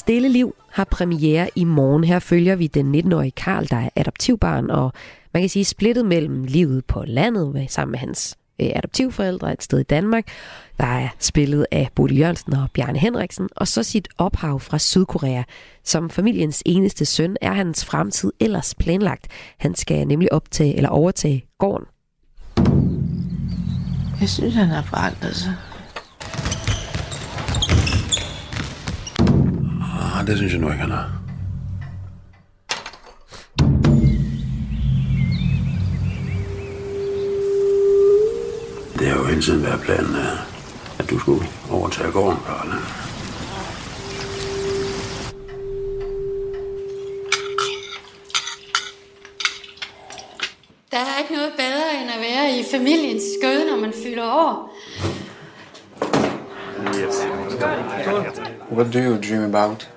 Stille 0.08 0.28
Liv 0.28 0.54
har 0.72 0.84
premiere 0.84 1.50
i 1.54 1.64
morgen. 1.64 2.04
Her 2.04 2.18
følger 2.18 2.56
vi 2.56 2.66
den 2.66 2.94
19-årige 2.94 3.30
Karl, 3.30 3.66
der 3.70 3.76
er 3.76 3.88
adoptivbarn, 3.96 4.70
og 4.70 4.92
man 5.34 5.42
kan 5.42 5.50
sige 5.50 5.64
splittet 5.64 6.06
mellem 6.06 6.44
livet 6.44 6.84
på 6.84 7.04
landet 7.06 7.52
med- 7.54 7.68
sammen 7.68 7.90
med 7.90 7.98
hans 7.98 8.36
øh, 8.60 8.70
adoptivforældre 8.74 9.52
et 9.52 9.62
sted 9.62 9.78
i 9.78 9.82
Danmark, 9.82 10.26
der 10.80 10.86
er 10.86 11.08
spillet 11.18 11.66
af 11.70 11.88
Bodil 11.94 12.18
Jørgensen 12.18 12.52
og 12.52 12.68
Bjarne 12.74 12.98
Henriksen, 12.98 13.48
og 13.56 13.68
så 13.68 13.82
sit 13.82 14.08
ophav 14.18 14.60
fra 14.60 14.78
Sydkorea. 14.78 15.42
Som 15.84 16.10
familiens 16.10 16.62
eneste 16.66 17.04
søn 17.04 17.36
er 17.40 17.52
hans 17.52 17.84
fremtid 17.84 18.32
ellers 18.40 18.74
planlagt. 18.74 19.26
Han 19.58 19.74
skal 19.74 20.06
nemlig 20.06 20.32
optage 20.32 20.76
eller 20.76 20.88
overtage 20.88 21.44
gården. 21.58 21.86
Jeg 24.20 24.28
synes, 24.28 24.54
han 24.54 24.66
har 24.66 24.82
forandret 24.82 25.36
sig. 25.36 25.54
Ah, 29.98 30.26
det 30.26 30.36
synes 30.36 30.52
jeg 30.52 30.60
nu 30.60 30.70
ikke, 30.70 30.80
han 30.82 30.90
er. 30.92 31.04
Det 38.98 39.06
har 39.06 39.16
jo 39.18 39.24
hele 39.24 39.42
tiden 39.42 39.62
været 39.62 39.80
planen, 39.80 40.16
at- 40.16 40.38
at 40.98 41.10
du 41.10 41.18
skulle 41.18 41.44
overtage 41.70 42.12
gården, 42.12 42.38
Karla. 42.46 42.74
Der 50.92 50.98
er 50.98 51.18
ikke 51.18 51.32
noget 51.34 51.52
bedre 51.56 52.00
end 52.02 52.10
at 52.10 52.20
være 52.20 52.58
i 52.58 52.64
familiens 52.70 53.22
skød, 53.40 53.70
når 53.70 53.76
man 53.76 53.92
fylder 54.04 54.24
år. 54.32 54.74
What 58.72 58.94
do 58.94 58.98
you 58.98 59.16
dream 59.22 59.54
about? 59.54 59.90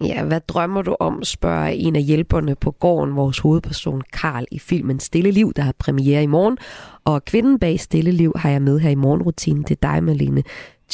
Ja, 0.00 0.24
hvad 0.24 0.40
drømmer 0.40 0.82
du 0.82 0.96
om, 1.00 1.24
spørger 1.24 1.66
en 1.66 1.96
af 1.96 2.02
hjælperne 2.02 2.54
på 2.54 2.70
gården, 2.70 3.16
vores 3.16 3.38
hovedperson 3.38 4.02
Karl 4.12 4.44
i 4.50 4.58
filmen 4.58 5.00
Stille 5.00 5.30
Liv, 5.30 5.52
der 5.56 5.62
har 5.62 5.74
premiere 5.78 6.22
i 6.22 6.26
morgen. 6.26 6.58
Og 7.04 7.24
kvinden 7.24 7.58
bag 7.58 7.80
Stille 7.80 8.10
Liv 8.10 8.32
har 8.36 8.50
jeg 8.50 8.62
med 8.62 8.78
her 8.78 8.90
i 8.90 8.94
morgenrutinen. 8.94 9.62
Det 9.62 9.70
er 9.70 9.92
dig, 9.92 10.04
Malene 10.04 10.42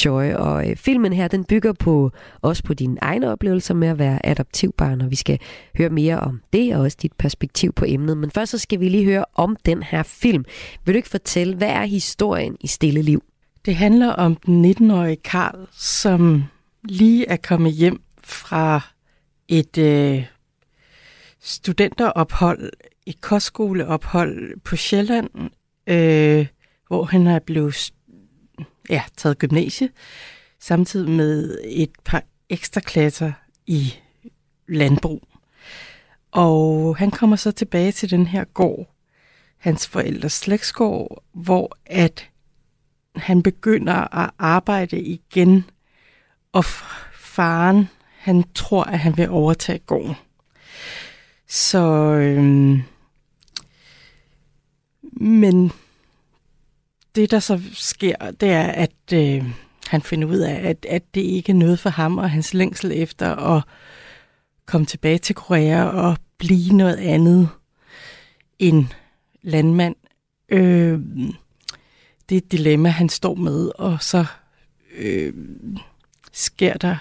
Joy. 0.04 0.32
Og 0.32 0.70
øh, 0.70 0.76
filmen 0.76 1.12
her, 1.12 1.28
den 1.28 1.44
bygger 1.44 1.72
på 1.72 2.10
også 2.42 2.62
på 2.62 2.74
dine 2.74 2.96
egne 3.02 3.30
oplevelser 3.30 3.74
med 3.74 3.88
at 3.88 3.98
være 3.98 4.26
adoptivbarn, 4.26 5.00
og 5.00 5.10
vi 5.10 5.16
skal 5.16 5.38
høre 5.78 5.90
mere 5.90 6.20
om 6.20 6.40
det, 6.52 6.76
og 6.76 6.80
også 6.80 6.96
dit 7.02 7.12
perspektiv 7.12 7.72
på 7.72 7.84
emnet. 7.88 8.16
Men 8.16 8.30
først 8.30 8.50
så 8.50 8.58
skal 8.58 8.80
vi 8.80 8.88
lige 8.88 9.04
høre 9.04 9.24
om 9.34 9.56
den 9.66 9.82
her 9.82 10.02
film. 10.02 10.44
Vil 10.84 10.94
du 10.94 10.96
ikke 10.96 11.08
fortælle, 11.08 11.56
hvad 11.56 11.68
er 11.68 11.84
historien 11.84 12.56
i 12.60 12.66
Stille 12.66 13.02
Liv? 13.02 13.22
Det 13.64 13.76
handler 13.76 14.08
om 14.08 14.36
den 14.36 14.64
19-årige 14.64 15.16
Karl, 15.16 15.68
som 15.72 16.44
lige 16.84 17.28
er 17.28 17.36
kommet 17.36 17.72
hjem 17.72 18.02
fra 18.24 18.80
et 19.48 19.78
øh, 19.78 20.24
studenterophold, 21.40 22.72
et 23.06 23.20
kostskoleophold 23.20 24.60
på 24.60 24.76
Sjælland, 24.76 25.30
øh, 25.86 26.46
hvor 26.88 27.04
han 27.04 27.26
er 27.26 27.38
blevet 27.38 27.92
ja, 28.90 29.02
taget 29.16 29.38
gymnasie, 29.38 29.88
samtidig 30.60 31.10
med 31.10 31.58
et 31.64 31.92
par 32.04 32.22
ekstra 32.48 32.80
klasser 32.80 33.32
i 33.66 33.94
landbrug. 34.68 35.28
Og 36.32 36.96
han 36.96 37.10
kommer 37.10 37.36
så 37.36 37.52
tilbage 37.52 37.92
til 37.92 38.10
den 38.10 38.26
her 38.26 38.44
gård, 38.44 38.94
hans 39.58 39.88
forældres 39.88 40.32
slægtsgård, 40.32 41.24
hvor 41.32 41.76
at 41.86 42.30
han 43.16 43.42
begynder 43.42 44.16
at 44.16 44.30
arbejde 44.38 45.00
igen, 45.00 45.64
og 46.52 46.64
faren, 47.14 47.88
han 48.18 48.44
tror, 48.54 48.84
at 48.84 48.98
han 48.98 49.16
vil 49.16 49.28
overtage 49.28 49.78
gården. 49.78 50.14
Så, 51.48 51.82
øhm, 52.14 52.82
men 55.12 55.72
det, 57.14 57.30
der 57.30 57.38
så 57.38 57.60
sker, 57.72 58.30
det 58.40 58.50
er, 58.50 58.66
at 58.66 59.12
øh, 59.12 59.44
han 59.86 60.02
finder 60.02 60.28
ud 60.28 60.38
af, 60.38 60.68
at, 60.68 60.86
at 60.88 61.14
det 61.14 61.20
ikke 61.20 61.52
er 61.52 61.56
noget 61.56 61.78
for 61.78 61.90
ham, 61.90 62.18
og 62.18 62.30
hans 62.30 62.54
længsel 62.54 62.92
efter 62.94 63.36
at 63.36 63.62
komme 64.66 64.86
tilbage 64.86 65.18
til 65.18 65.34
Korea 65.34 65.84
og 65.84 66.16
blive 66.38 66.76
noget 66.76 66.96
andet 66.96 67.48
end 68.58 68.86
landmand. 69.42 69.96
Øh, 70.48 71.00
det 72.28 72.34
er 72.34 72.38
et 72.38 72.52
dilemma, 72.52 72.88
han 72.88 73.08
står 73.08 73.34
med, 73.34 73.70
og 73.74 74.02
så 74.02 74.24
øh, 74.96 75.32
sker 76.32 76.74
der 76.74 76.96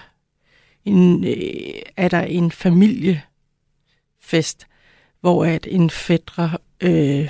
en, 0.84 1.24
øh, 1.24 1.82
er 1.96 2.08
der 2.08 2.20
en 2.20 2.50
familiefest, 2.50 4.66
hvor 5.20 5.44
at 5.44 5.66
en 5.70 5.90
fædre 5.90 6.58
øh, 6.80 7.28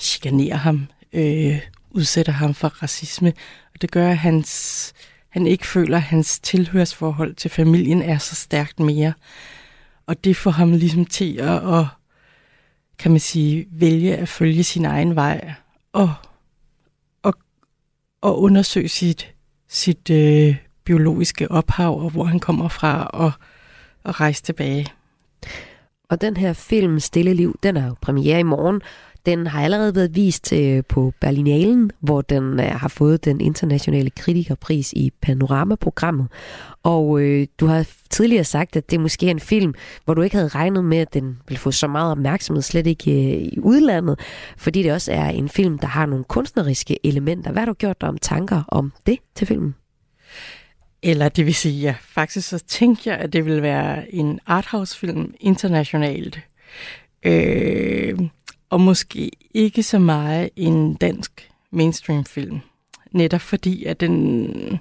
chikanerer 0.00 0.56
ham, 0.56 0.86
øh, 1.12 1.60
udsætter 1.90 2.32
ham 2.32 2.54
for 2.54 2.68
racisme, 2.68 3.32
og 3.74 3.82
det 3.82 3.90
gør, 3.90 4.10
at 4.10 4.18
hans, 4.18 4.92
han 5.28 5.46
ikke 5.46 5.66
føler, 5.66 5.96
at 5.96 6.02
hans 6.02 6.38
tilhørsforhold 6.38 7.34
til 7.34 7.50
familien 7.50 8.02
er 8.02 8.18
så 8.18 8.34
stærkt 8.34 8.80
mere. 8.80 9.12
Og 10.06 10.24
det 10.24 10.36
får 10.36 10.50
ham 10.50 10.72
ligesom 10.72 11.04
til 11.04 11.36
at, 11.36 11.78
at 11.78 11.86
kan 12.98 13.10
man 13.10 13.20
sige, 13.20 13.66
vælge 13.70 14.16
at 14.16 14.28
følge 14.28 14.64
sin 14.64 14.84
egen 14.84 15.14
vej 15.14 15.52
og, 15.92 16.14
og 18.20 18.40
undersøge 18.42 18.88
sit, 18.88 19.34
sit 19.68 20.10
øh, 20.10 20.56
biologiske 20.84 21.50
ophav, 21.50 22.00
og 22.04 22.10
hvor 22.10 22.24
han 22.24 22.40
kommer 22.40 22.68
fra, 22.68 23.04
og, 23.06 23.32
og 24.04 24.20
rejse 24.20 24.42
tilbage. 24.42 24.86
Og 26.08 26.20
den 26.20 26.36
her 26.36 26.52
film, 26.52 27.00
Stille 27.00 27.34
Liv, 27.34 27.58
den 27.62 27.76
er 27.76 27.86
jo 27.86 27.94
premiere 28.00 28.40
i 28.40 28.42
morgen. 28.42 28.82
Den 29.26 29.46
har 29.46 29.62
allerede 29.62 29.94
været 29.94 30.16
vist 30.16 30.52
øh, 30.52 30.82
på 30.88 31.12
Berlinalen, 31.20 31.90
hvor 32.00 32.22
den 32.22 32.60
øh, 32.60 32.66
har 32.66 32.88
fået 32.88 33.24
den 33.24 33.40
internationale 33.40 34.10
kritikerpris 34.10 34.92
i 34.92 35.12
Panorama-programmet. 35.22 36.28
Og 36.82 37.20
øh, 37.20 37.46
du 37.60 37.66
har 37.66 37.86
tidligere 38.10 38.44
sagt, 38.44 38.76
at 38.76 38.90
det 38.90 39.00
måske 39.00 39.26
er 39.26 39.30
en 39.30 39.40
film, 39.40 39.74
hvor 40.04 40.14
du 40.14 40.22
ikke 40.22 40.36
havde 40.36 40.48
regnet 40.48 40.84
med, 40.84 40.98
at 40.98 41.14
den 41.14 41.38
ville 41.48 41.58
få 41.58 41.70
så 41.70 41.86
meget 41.86 42.10
opmærksomhed, 42.10 42.62
slet 42.62 42.86
ikke 42.86 43.10
øh, 43.10 43.42
i 43.42 43.58
udlandet, 43.58 44.20
fordi 44.56 44.82
det 44.82 44.92
også 44.92 45.12
er 45.12 45.28
en 45.28 45.48
film, 45.48 45.78
der 45.78 45.86
har 45.86 46.06
nogle 46.06 46.24
kunstneriske 46.24 47.06
elementer. 47.06 47.52
Hvad 47.52 47.60
har 47.60 47.66
du 47.66 47.74
gjort 47.74 48.00
dig 48.00 48.08
om 48.08 48.18
tanker 48.18 48.62
om 48.68 48.92
det 49.06 49.18
til 49.34 49.46
filmen? 49.46 49.74
Eller 51.02 51.28
det 51.28 51.46
vil 51.46 51.54
sige, 51.54 51.80
ja, 51.80 51.94
faktisk 52.00 52.48
så 52.48 52.58
tænkte 52.58 53.10
jeg, 53.10 53.18
at 53.18 53.32
det 53.32 53.44
ville 53.44 53.62
være 53.62 54.14
en 54.14 54.40
arthouse-film 54.46 55.34
internationalt. 55.40 56.40
Øh, 57.22 58.18
og 58.70 58.80
måske 58.80 59.30
ikke 59.54 59.82
så 59.82 59.98
meget 59.98 60.50
en 60.56 60.94
dansk 60.94 61.50
mainstream-film. 61.70 62.60
Netop 63.12 63.40
fordi, 63.40 63.84
at 63.84 64.00
den, 64.00 64.80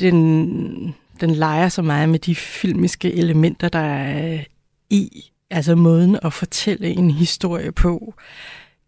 den, 0.00 0.94
den 1.20 1.30
leger 1.30 1.68
så 1.68 1.82
meget 1.82 2.08
med 2.08 2.18
de 2.18 2.34
filmiske 2.34 3.14
elementer, 3.14 3.68
der 3.68 3.78
er 3.78 4.44
i. 4.90 5.30
Altså 5.50 5.74
måden 5.74 6.18
at 6.22 6.32
fortælle 6.32 6.88
en 6.88 7.10
historie 7.10 7.72
på. 7.72 8.14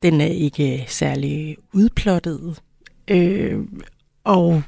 Den 0.02 0.20
er 0.20 0.26
ikke 0.26 0.84
særlig 0.88 1.56
udplottet. 1.72 2.60
Øh, 3.08 3.58
og 4.24 4.62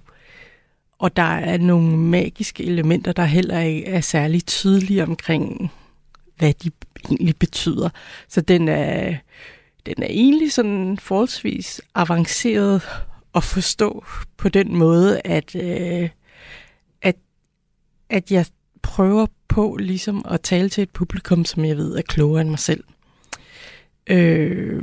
og 1.02 1.16
der 1.16 1.22
er 1.22 1.58
nogle 1.58 1.96
magiske 1.96 2.64
elementer, 2.64 3.12
der 3.12 3.24
heller 3.24 3.60
ikke 3.60 3.86
er 3.86 4.00
særlig 4.00 4.46
tydelige 4.46 5.02
omkring, 5.02 5.72
hvad 6.36 6.52
de 6.52 6.70
egentlig 7.10 7.36
betyder. 7.36 7.90
Så 8.28 8.40
den 8.40 8.68
er, 8.68 9.16
den 9.86 10.02
er 10.02 10.06
egentlig 10.06 10.52
sådan 10.52 10.98
forholdsvis 11.00 11.80
avanceret 11.94 12.82
at 13.34 13.44
forstå 13.44 14.04
på 14.36 14.48
den 14.48 14.76
måde, 14.76 15.20
at, 15.24 15.54
øh, 15.54 16.08
at, 17.02 17.16
at 18.08 18.32
jeg 18.32 18.46
prøver 18.82 19.26
på 19.48 19.76
ligesom 19.80 20.24
at 20.28 20.40
tale 20.40 20.68
til 20.68 20.82
et 20.82 20.90
publikum, 20.90 21.44
som 21.44 21.64
jeg 21.64 21.76
ved 21.76 21.96
er 21.96 22.02
klogere 22.02 22.40
end 22.40 22.50
mig 22.50 22.58
selv. 22.58 22.84
Øh, 24.06 24.82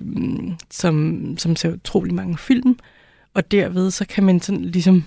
som, 0.72 1.24
som 1.38 1.56
ser 1.56 1.74
utrolig 1.74 2.14
mange 2.14 2.38
film, 2.38 2.80
og 3.34 3.52
derved 3.52 3.92
så 3.92 4.06
kan 4.06 4.24
man 4.24 4.40
sådan 4.40 4.66
ligesom 4.66 5.04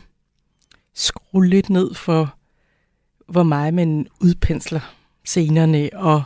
skrue 0.94 1.46
lidt 1.46 1.70
ned 1.70 1.94
for, 1.94 2.34
hvor 3.28 3.42
meget 3.42 3.74
man 3.74 4.06
udpensler 4.20 4.94
scenerne, 5.24 5.90
og, 5.92 6.22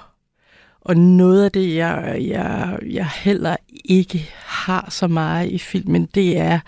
og 0.87 0.97
noget 0.97 1.45
af 1.45 1.53
det, 1.53 1.75
jeg, 1.75 2.17
jeg, 2.21 2.79
jeg 2.87 3.09
heller 3.09 3.57
ikke 3.85 4.31
har 4.45 4.91
så 4.91 5.07
meget 5.07 5.51
i 5.51 5.59
filmen, 5.59 6.07
det 6.15 6.39
er 6.39 6.61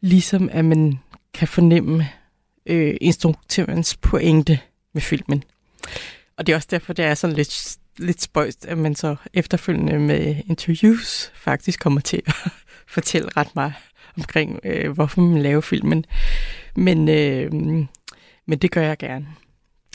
ligesom, 0.00 0.48
at 0.52 0.64
man 0.64 0.98
kan 1.34 1.48
fornemme 1.48 2.08
øh, 2.66 2.96
instruktørens 3.00 3.96
pointe 3.96 4.60
med 4.92 5.02
filmen. 5.02 5.44
Og 6.36 6.46
det 6.46 6.52
er 6.52 6.56
også 6.56 6.68
derfor, 6.70 6.92
det 6.92 7.04
er 7.04 7.14
sådan 7.14 7.36
lidt, 7.36 7.78
lidt 7.98 8.22
spøjst, 8.22 8.66
at 8.66 8.78
man 8.78 8.94
så 8.94 9.16
efterfølgende 9.34 9.98
med 9.98 10.36
interviews 10.46 11.32
faktisk 11.34 11.80
kommer 11.80 12.00
til 12.00 12.22
at 12.26 12.34
fortælle 12.94 13.28
ret 13.36 13.54
meget 13.54 13.72
omkring, 14.16 14.60
øh, 14.64 14.90
hvorfor 14.90 15.20
man 15.20 15.42
laver 15.42 15.60
filmen. 15.60 16.04
Men, 16.76 17.08
øh, 17.08 17.52
men 18.46 18.58
det 18.58 18.70
gør 18.70 18.82
jeg 18.82 18.98
gerne. 18.98 19.26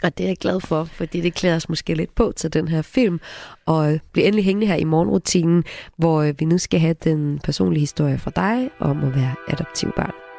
Og 0.03 0.17
det 0.17 0.23
er 0.23 0.27
jeg 0.27 0.37
glad 0.37 0.59
for, 0.59 0.83
fordi 0.83 1.21
det 1.21 1.33
klæder 1.33 1.55
os 1.55 1.69
måske 1.69 1.93
lidt 1.93 2.15
på 2.15 2.33
til 2.35 2.53
den 2.53 2.67
her 2.67 2.81
film. 2.81 3.19
Og 3.65 3.99
bliver 4.11 4.27
endelig 4.27 4.45
hængende 4.45 4.67
her 4.67 4.75
i 4.75 4.83
morgenrutinen, 4.83 5.63
hvor 5.97 6.21
øh, 6.21 6.33
vi 6.39 6.45
nu 6.45 6.57
skal 6.57 6.79
have 6.79 6.95
den 7.03 7.39
personlige 7.43 7.79
historie 7.79 8.17
fra 8.17 8.31
dig 8.35 8.69
om 8.79 9.03
at 9.03 9.15
være 9.15 9.35
adoptivbarn. 9.47 10.30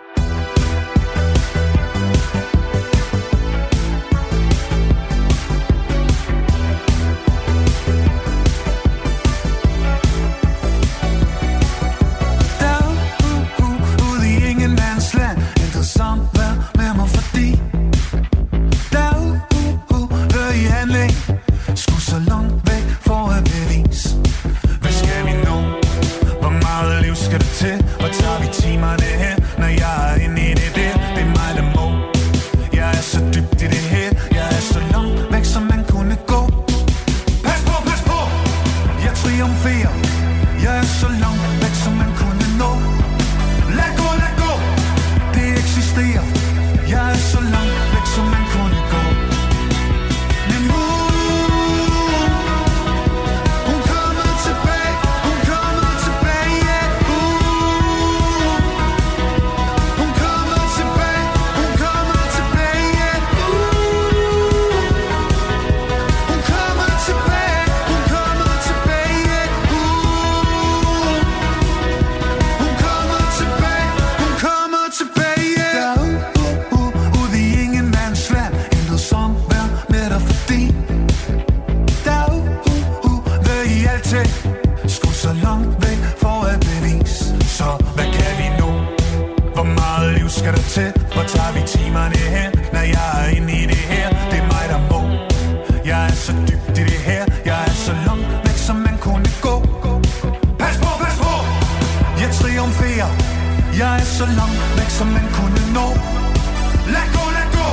Er 96.13 96.17
så 96.17 96.33
dybt 96.49 96.79
i 96.79 96.83
det 96.91 97.01
her. 97.09 97.25
Jeg 97.45 97.65
er 97.69 97.75
så 97.87 97.93
langt 98.07 98.29
væk 98.45 98.59
som 98.67 98.77
man 98.77 98.97
kunne 99.01 99.31
gå. 99.47 99.55
Pas 100.61 100.77
på, 100.83 100.91
pas 101.03 101.17
på! 101.23 101.35
Jeg 102.21 102.31
triumferer. 102.41 103.13
Jeg 103.81 103.91
er 104.01 104.07
så 104.19 104.27
langt 104.39 104.63
væk 104.79 104.91
som 104.99 105.07
man 105.17 105.27
kunne 105.37 105.63
nå. 105.77 105.89
Lad 106.95 107.07
gå, 107.17 107.25
lad 107.37 107.49
gå! 107.59 107.69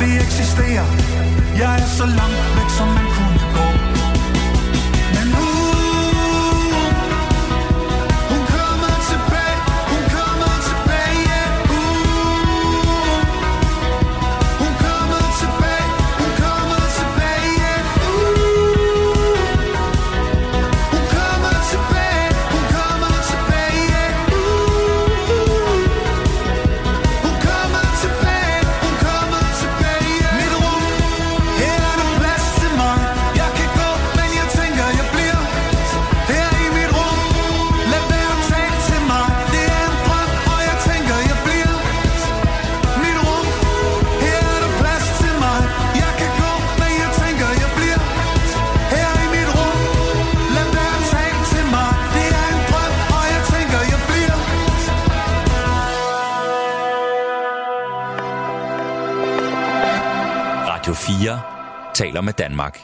Det 0.00 0.10
eksisterer. 0.26 0.88
Jeg 1.62 1.72
er 1.82 1.88
så 1.98 2.06
langt 2.20 2.42
væk 2.56 2.70
som 2.78 2.88
man 2.96 3.06
kunne 3.16 3.44
gå. 3.56 4.09
Taler 62.00 62.20
med 62.20 62.32
Danmark. 62.32 62.78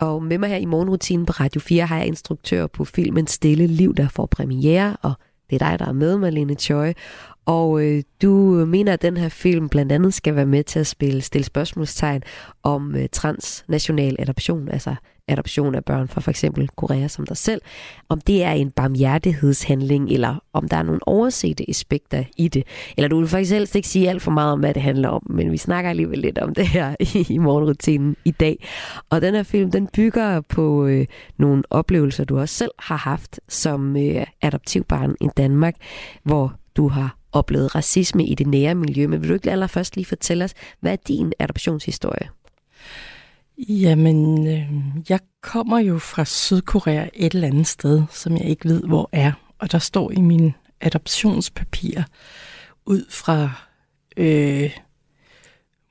Og 0.00 0.22
med 0.22 0.38
mig 0.38 0.48
her 0.48 0.56
i 0.56 0.64
morgenrutinen 0.64 1.26
på 1.26 1.32
Radio 1.32 1.60
4 1.60 1.86
har 1.86 1.96
jeg 1.96 2.06
instruktør 2.06 2.66
på 2.66 2.84
filmen 2.84 3.26
Stille 3.26 3.66
Liv, 3.66 3.94
der 3.94 4.08
får 4.08 4.26
premiere, 4.26 4.96
og 5.02 5.12
det 5.50 5.62
er 5.62 5.68
dig, 5.68 5.78
der 5.78 5.86
er 5.86 5.92
med, 5.92 6.18
Marlene 6.18 6.54
Choi. 6.54 6.92
Og 7.46 7.82
øh, 7.82 8.02
du 8.22 8.30
mener, 8.66 8.92
at 8.92 9.02
den 9.02 9.16
her 9.16 9.28
film 9.28 9.68
blandt 9.68 9.92
andet 9.92 10.14
skal 10.14 10.36
være 10.36 10.46
med 10.46 10.64
til 10.64 10.78
at 10.78 10.86
spille 10.86 11.20
stille 11.20 11.44
spørgsmålstegn 11.44 12.22
om 12.62 12.96
øh, 12.96 13.08
transnational 13.12 14.16
adoption, 14.18 14.68
altså 14.68 14.94
adoption 15.28 15.74
af 15.74 15.84
børn 15.84 16.08
fra 16.08 16.20
for 16.20 16.30
eksempel 16.30 16.68
Korea 16.68 17.08
som 17.08 17.26
dig 17.26 17.36
selv, 17.36 17.60
om 18.08 18.20
det 18.20 18.44
er 18.44 18.52
en 18.52 18.70
barmhjertighedshandling, 18.70 20.10
eller 20.10 20.42
om 20.52 20.68
der 20.68 20.76
er 20.76 20.82
nogle 20.82 21.08
oversete 21.08 21.70
aspekter 21.70 22.24
i 22.36 22.48
det. 22.48 22.64
Eller 22.96 23.08
du 23.08 23.18
vil 23.18 23.28
faktisk 23.28 23.52
helst 23.52 23.76
ikke 23.76 23.88
sige 23.88 24.08
alt 24.08 24.22
for 24.22 24.30
meget 24.30 24.52
om, 24.52 24.60
hvad 24.60 24.74
det 24.74 24.82
handler 24.82 25.08
om, 25.08 25.22
men 25.30 25.52
vi 25.52 25.56
snakker 25.56 25.90
alligevel 25.90 26.18
lidt 26.18 26.38
om 26.38 26.54
det 26.54 26.68
her 26.68 26.94
i, 27.00 27.26
i 27.28 27.38
morgenrutinen 27.38 28.16
i 28.24 28.30
dag. 28.30 28.66
Og 29.10 29.22
den 29.22 29.34
her 29.34 29.42
film, 29.42 29.70
den 29.70 29.86
bygger 29.86 30.40
på 30.40 30.86
øh, 30.86 31.06
nogle 31.36 31.62
oplevelser, 31.70 32.24
du 32.24 32.38
også 32.38 32.54
selv 32.54 32.70
har 32.78 32.96
haft 32.96 33.40
som 33.48 33.96
øh, 33.96 34.26
adoptivbarn 34.42 35.14
i 35.20 35.28
Danmark, 35.36 35.74
hvor 36.22 36.56
du 36.76 36.88
har 36.88 37.18
oplevet 37.32 37.74
racisme 37.74 38.26
i 38.26 38.34
det 38.34 38.46
nære 38.46 38.74
miljø. 38.74 39.06
Men 39.06 39.20
vil 39.20 39.28
du 39.28 39.34
ikke 39.34 39.50
allerførst 39.50 39.96
lige 39.96 40.06
fortælle 40.06 40.44
os, 40.44 40.54
hvad 40.80 40.92
er 40.92 40.96
din 40.96 41.32
adoptionshistorie? 41.38 42.28
Jamen, 43.58 44.46
øh, 44.46 44.72
jeg 45.08 45.20
kommer 45.42 45.78
jo 45.78 45.98
fra 45.98 46.24
Sydkorea 46.24 47.08
et 47.14 47.34
eller 47.34 47.48
andet 47.48 47.66
sted, 47.66 48.02
som 48.10 48.36
jeg 48.36 48.44
ikke 48.44 48.68
ved, 48.68 48.82
hvor 48.82 49.08
er. 49.12 49.32
Og 49.58 49.72
der 49.72 49.78
står 49.78 50.10
i 50.10 50.20
min 50.20 50.54
adoptionspapir 50.80 52.02
ud 52.86 53.04
fra 53.10 53.50
øh, 54.16 54.70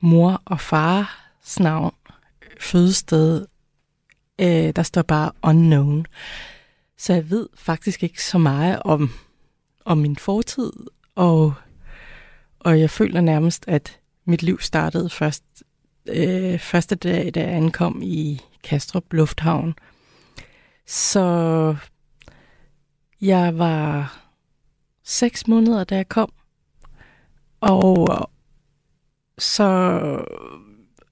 mor 0.00 0.42
og 0.44 0.60
fars 0.60 1.60
navn, 1.60 1.94
fødested, 2.60 3.46
øh, 4.40 4.72
der 4.76 4.82
står 4.82 5.02
bare 5.02 5.32
unknown. 5.42 6.06
Så 6.98 7.12
jeg 7.12 7.30
ved 7.30 7.48
faktisk 7.54 8.02
ikke 8.02 8.24
så 8.24 8.38
meget 8.38 8.82
om, 8.84 9.10
om 9.86 9.98
min 9.98 10.16
fortid, 10.16 10.72
og, 11.14 11.54
og 12.58 12.80
jeg 12.80 12.90
føler 12.90 13.20
nærmest, 13.20 13.64
at 13.68 14.00
mit 14.24 14.42
liv 14.42 14.60
startede 14.60 15.10
først 15.10 15.44
øh, 16.08 16.58
første 16.58 16.94
dag, 16.94 17.34
da 17.34 17.40
jeg 17.40 17.54
ankom 17.54 18.00
i 18.02 18.40
Kastrup 18.62 19.12
Lufthavn. 19.12 19.74
Så 20.86 21.76
jeg 23.20 23.58
var 23.58 24.18
seks 25.04 25.48
måneder, 25.48 25.84
da 25.84 25.96
jeg 25.96 26.08
kom. 26.08 26.32
Og 27.60 28.30
så 29.38 29.64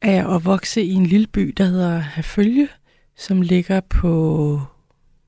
er 0.00 0.10
jeg 0.12 0.26
opvokset 0.26 0.82
i 0.82 0.92
en 0.92 1.06
lille 1.06 1.26
by, 1.26 1.54
der 1.56 1.64
hedder 1.64 1.98
Herfølge, 1.98 2.68
som 3.16 3.42
ligger 3.42 3.80
på 3.80 4.60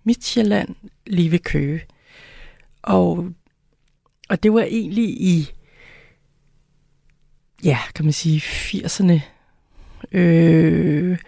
Midtjylland, 0.04 0.74
lige 1.06 1.30
ved 1.30 1.38
Køge. 1.38 1.80
Og, 2.86 3.32
og 4.28 4.42
det 4.42 4.52
var 4.52 4.62
egentlig 4.62 5.08
i, 5.08 5.50
ja, 7.64 7.78
kan 7.94 8.04
man 8.04 8.12
sige, 8.12 8.40
80'erne, 8.40 9.20
øh, 10.12 11.18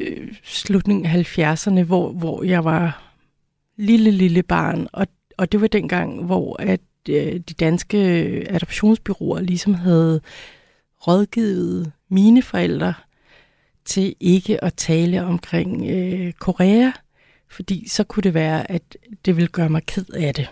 øh, 0.00 0.34
slutningen 0.42 1.06
af 1.06 1.38
70'erne, 1.38 1.82
hvor, 1.82 2.12
hvor 2.12 2.42
jeg 2.42 2.64
var 2.64 3.14
lille, 3.76 4.10
lille 4.10 4.42
barn. 4.42 4.86
Og, 4.92 5.06
og 5.38 5.52
det 5.52 5.60
var 5.60 5.66
dengang, 5.66 6.24
hvor 6.24 6.62
at 6.62 6.80
øh, 7.08 7.32
de 7.32 7.54
danske 7.60 7.98
adoptionsbyråer 8.50 9.40
ligesom 9.40 9.74
havde 9.74 10.20
rådgivet 11.06 11.92
mine 12.08 12.42
forældre 12.42 12.94
til 13.84 14.14
ikke 14.20 14.64
at 14.64 14.74
tale 14.74 15.24
omkring 15.24 15.90
øh, 15.90 16.32
Korea, 16.32 16.90
fordi 17.50 17.88
så 17.88 18.04
kunne 18.04 18.22
det 18.22 18.34
være, 18.34 18.70
at 18.70 18.96
det 19.24 19.36
ville 19.36 19.48
gøre 19.48 19.68
mig 19.68 19.86
ked 19.86 20.08
af 20.14 20.34
det. 20.34 20.50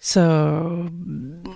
Så 0.00 0.50
mm, 0.92 1.46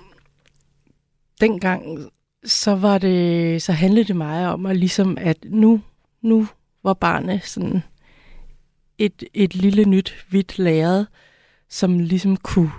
dengang 1.41 2.11
så 2.45 2.75
var 2.75 2.97
det, 2.97 3.61
så 3.61 3.71
handlede 3.71 4.07
det 4.07 4.15
meget 4.15 4.47
om 4.47 4.65
at 4.65 4.77
ligesom, 4.77 5.17
at 5.21 5.37
nu, 5.45 5.81
nu 6.21 6.47
var 6.83 6.93
barnet 6.93 7.43
sådan 7.43 7.83
et, 8.97 9.23
et 9.33 9.55
lille 9.55 9.85
nyt 9.85 10.25
hvidt 10.29 10.59
lærred, 10.59 11.05
som 11.69 11.99
ligesom 11.99 12.37
kunne, 12.37 12.71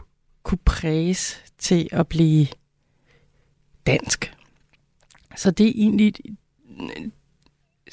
kunne 0.43 0.59
præges 0.65 1.45
til 1.59 1.89
at 1.93 2.09
blive 2.09 2.47
dansk. 3.87 4.35
Så 5.37 5.51
det 5.51 5.67
er 5.67 5.73
egentlig 5.75 6.15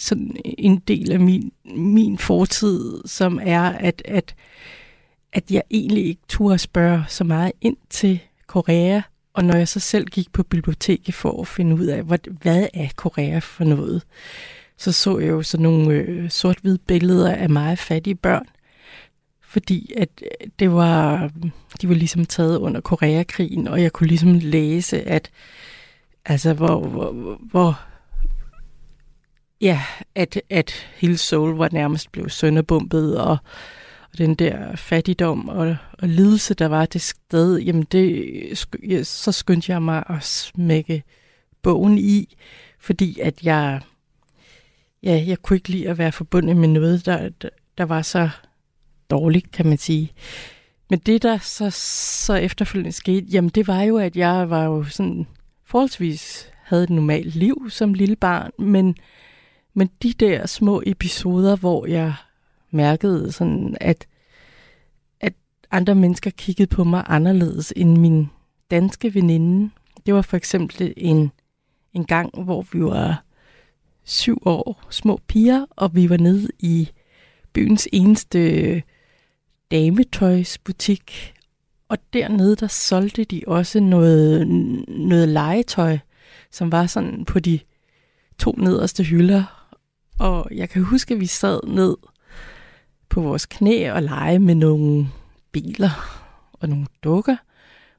sådan 0.02 0.36
en 0.46 0.80
del 0.88 1.12
af 1.12 1.20
min, 1.20 1.52
min 1.76 2.18
fortid, 2.18 3.02
som 3.06 3.40
er, 3.44 3.62
at, 3.62 4.02
at, 4.06 4.36
at 5.34 5.52
jeg 5.52 5.64
egentlig 5.72 6.06
ikke 6.06 6.22
turde 6.28 6.58
spørge 6.58 7.04
så 7.08 7.24
meget 7.24 7.52
ind 7.62 7.78
til 7.90 8.20
Korea, 8.48 9.02
og 9.34 9.46
når 9.46 9.56
jeg 9.56 9.68
så 9.68 9.80
selv 9.80 10.06
gik 10.06 10.34
på 10.34 10.44
biblioteket 10.44 11.16
for 11.16 11.42
at 11.42 11.48
finde 11.48 11.76
ud 11.76 11.86
af, 11.86 12.04
hvad, 12.04 12.20
hvad 12.42 12.68
er 12.74 12.88
Korea 12.96 13.40
for 13.40 13.64
noget, 13.64 14.04
så 14.78 14.92
så 14.92 15.20
jeg 15.20 15.30
jo 15.30 15.44
sådan 15.44 15.64
nogle 15.64 15.92
øh, 15.94 16.30
sort-hvide 16.30 16.78
billeder 16.78 17.36
af 17.36 17.50
meget 17.50 17.80
fattige 17.80 18.16
børn, 18.16 18.46
fordi 19.42 19.94
at 19.98 20.10
øh, 20.22 20.48
det 20.60 20.72
var, 20.72 21.30
de 21.82 21.90
var 21.90 21.96
ligesom 21.96 22.26
taget 22.26 22.58
under 22.58 22.82
Koreakrigen, 22.82 23.68
og 23.68 23.82
jeg 23.82 23.92
kunne 23.92 24.08
ligesom 24.08 24.40
læse, 24.42 25.02
at 25.02 25.30
altså, 26.26 26.54
hvor, 26.54 26.88
hvor, 26.88 27.40
hvor 27.52 27.80
ja, 29.62 29.82
at, 30.16 30.42
at 30.50 30.72
hele 30.96 31.18
Seoul 31.18 31.58
var 31.58 31.70
nærmest 31.72 32.12
blevet 32.12 32.32
sønderbumpet, 32.32 33.18
og, 33.18 33.38
og 34.12 34.18
den 34.18 34.36
der 34.36 34.76
fattigdom 34.76 35.50
og, 35.50 35.76
og 35.94 36.08
lidelse, 36.08 36.54
der 36.54 36.68
var 36.68 36.86
det 36.86 37.02
sted, 37.02 37.60
jamen 37.60 37.84
det, 37.84 38.68
ja, 38.90 39.04
så 39.04 39.32
skyndte 39.32 39.72
jeg 39.72 39.82
mig 39.82 40.04
at 40.10 40.24
smække 40.24 41.04
bogen 41.62 41.98
i, 41.98 42.38
fordi 42.80 43.20
at 43.20 43.44
jeg, 43.44 43.82
ja, 45.04 45.24
jeg 45.28 45.38
kunne 45.42 45.58
ikke 45.58 45.70
lide 45.70 45.90
at 45.90 45.98
være 45.98 46.12
forbundet 46.12 46.58
med 46.58 46.68
noget, 46.68 47.06
der, 47.06 47.30
der, 47.30 47.50
der 47.78 47.84
var 47.84 48.02
så 48.02 48.30
dårligt, 49.10 49.52
kan 49.52 49.68
man 49.68 49.78
sige. 49.78 50.12
Men 50.90 51.00
det, 51.00 51.22
der 51.22 51.38
så, 51.38 51.70
så 52.26 52.34
efterfølgende 52.34 52.92
skete, 52.92 53.26
jamen 53.26 53.50
det 53.50 53.68
var 53.68 53.82
jo, 53.82 53.98
at 53.98 54.16
jeg 54.16 54.50
var 54.50 54.64
jo 54.64 54.84
sådan 54.84 55.28
forholdsvis 55.66 56.52
havde 56.64 56.84
et 56.84 56.90
normalt 56.90 57.36
liv 57.36 57.70
som 57.70 57.94
lille 57.94 58.16
barn, 58.16 58.52
men, 58.60 58.96
men 59.74 59.90
de 60.04 60.14
der 60.14 60.46
små 60.46 60.84
episoder, 60.86 61.56
hvor 61.56 61.86
jeg 61.86 62.14
mærkede 62.72 63.32
sådan, 63.32 63.78
at, 63.82 64.08
at 65.20 65.34
andre 65.72 65.96
mennesker 65.96 66.32
kiggede 66.32 66.68
på 66.68 66.84
mig 66.84 67.04
anderledes 67.08 67.74
end 67.76 67.98
min 67.98 68.30
danske 68.72 69.14
veninde. 69.14 69.70
Det 70.06 70.14
var 70.14 70.22
for 70.22 70.38
eksempel 70.38 70.94
en, 70.98 71.32
en 71.94 72.06
gang, 72.06 72.44
hvor 72.44 72.66
vi 72.72 72.84
var 72.84 73.24
syv 74.04 74.42
år 74.46 74.84
små 74.90 75.20
piger, 75.28 75.66
og 75.70 75.96
vi 75.96 76.10
var 76.10 76.18
nede 76.18 76.48
i 76.60 76.90
byens 77.54 77.88
eneste 77.94 78.84
dametøjsbutik. 79.72 81.34
Og 81.90 81.98
dernede, 82.14 82.56
der 82.56 82.68
solgte 82.68 83.24
de 83.24 83.42
også 83.48 83.80
noget, 83.80 84.48
noget 84.88 85.30
legetøj, 85.30 85.98
som 86.52 86.72
var 86.72 86.86
sådan 86.86 87.26
på 87.26 87.40
de 87.40 87.60
to 88.38 88.52
nederste 88.58 89.04
hylder. 89.04 89.61
Og 90.22 90.48
jeg 90.52 90.70
kan 90.70 90.84
huske, 90.84 91.14
at 91.14 91.20
vi 91.20 91.26
sad 91.26 91.60
ned 91.68 91.98
på 93.10 93.22
vores 93.22 93.46
knæ 93.46 93.92
og 93.92 94.04
lege 94.04 94.40
med 94.40 94.56
nogle 94.56 95.08
biler 95.52 96.22
og 96.54 96.70
nogle 96.70 96.86
dukker 97.04 97.36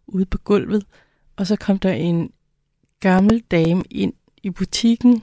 ude 0.06 0.24
på 0.24 0.38
gulvet. 0.38 0.86
Og 1.36 1.46
så 1.46 1.56
kom 1.56 1.78
der 1.78 1.92
en 1.92 2.30
gammel 3.00 3.40
dame 3.50 3.82
ind 3.90 4.12
i 4.42 4.50
butikken, 4.50 5.22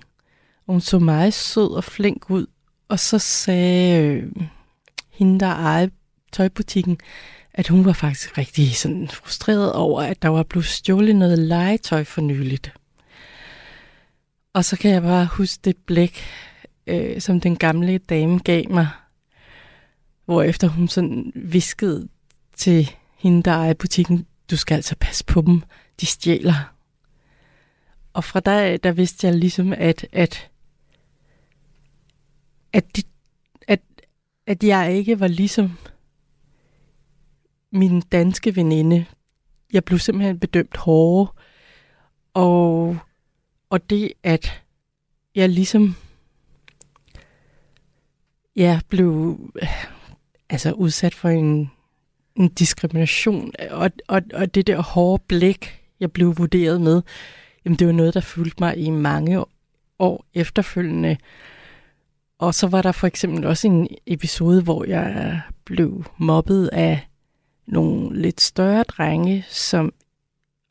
og 0.68 0.74
hun 0.74 0.82
så 0.82 1.00
meget 1.00 1.34
sød 1.34 1.72
og 1.72 1.84
flink 1.84 2.30
ud. 2.30 2.46
Og 2.88 3.00
så 3.00 3.20
sagde 3.20 4.04
øh, 4.04 4.32
hende, 5.10 5.40
der 5.40 5.48
ejede 5.48 5.92
tøjbutikken, 6.32 6.98
at 7.54 7.68
hun 7.68 7.86
var 7.86 7.94
faktisk 7.94 8.38
rigtig 8.38 8.76
sådan 8.76 9.08
frustreret 9.08 9.74
over, 9.74 10.02
at 10.02 10.22
der 10.22 10.30
var 10.30 10.44
blevet 10.44 10.66
stjålet 10.66 11.16
noget 11.16 11.40
legetøj 11.40 12.04
for 12.04 12.22
nyligt. 12.22 12.74
Og 14.54 14.66
så 14.66 14.78
kan 14.78 14.92
jeg 14.92 15.02
bare 15.02 15.26
huske 15.26 15.62
det 15.64 15.78
blik, 15.78 16.24
øh, 16.90 17.22
som 17.22 17.42
den 17.42 17.56
gamle 17.56 17.98
dame 17.98 18.40
gav 18.40 18.64
mig, 18.70 18.88
hvor 20.26 20.44
efter 20.44 20.68
hun 20.68 20.88
sådan 20.88 21.32
viskede 21.36 22.10
til 22.56 22.92
hende, 23.18 23.44
der 23.44 23.70
i 23.70 23.74
butikken, 23.74 24.26
du 24.52 24.58
skal 24.58 24.76
altså 24.76 24.96
passe 25.00 25.26
på 25.26 25.42
dem, 25.42 25.62
de 26.02 26.06
stjæler. 26.06 26.74
Og 28.14 28.24
fra 28.24 28.40
der, 28.40 28.78
der 28.78 28.92
vidste 28.92 29.28
jeg 29.28 29.36
ligesom, 29.36 29.74
at, 29.74 30.08
at, 30.12 30.50
at, 32.74 32.98
de, 32.98 33.04
at, 33.68 33.82
at 34.48 34.64
jeg 34.64 34.94
ikke 34.94 35.20
var 35.20 35.28
ligesom 35.28 35.78
min 37.72 38.02
danske 38.02 38.56
veninde. 38.56 39.06
Jeg 39.74 39.84
blev 39.84 40.00
simpelthen 40.00 40.40
bedømt 40.40 40.78
hårdere. 40.78 41.34
Og, 42.34 42.98
og 43.70 43.90
det, 43.90 44.14
at 44.24 44.64
jeg 45.36 45.50
ligesom 45.50 45.96
jeg 48.60 48.82
blev 48.90 49.40
øh, 49.62 49.70
altså 50.50 50.72
udsat 50.72 51.16
for 51.16 51.30
en, 51.30 51.72
en 52.36 52.48
diskrimination, 52.48 53.52
og, 53.72 53.92
og, 54.08 54.22
og 54.34 54.56
det 54.56 54.68
der 54.68 54.82
hårde 54.82 55.24
blik, 55.28 55.82
jeg 56.00 56.12
blev 56.12 56.38
vurderet 56.38 56.82
med, 56.82 57.02
jamen 57.66 57.80
det 57.80 57.88
var 57.88 57.94
noget, 57.94 58.14
der 58.14 58.22
fulgte 58.22 58.64
mig 58.64 58.78
i 58.78 58.90
mange 58.90 59.46
år 60.00 60.26
efterfølgende. 60.34 61.18
Og 62.40 62.54
så 62.54 62.68
var 62.68 62.82
der 62.82 62.92
for 62.92 63.08
eksempel 63.08 63.46
også 63.46 63.68
en 63.68 63.88
episode, 64.06 64.64
hvor 64.64 64.84
jeg 64.86 65.42
blev 65.66 66.06
mobbet 66.18 66.68
af 66.68 67.08
nogle 67.68 68.22
lidt 68.22 68.42
større 68.42 68.84
drenge, 68.84 69.46
som, 69.50 69.94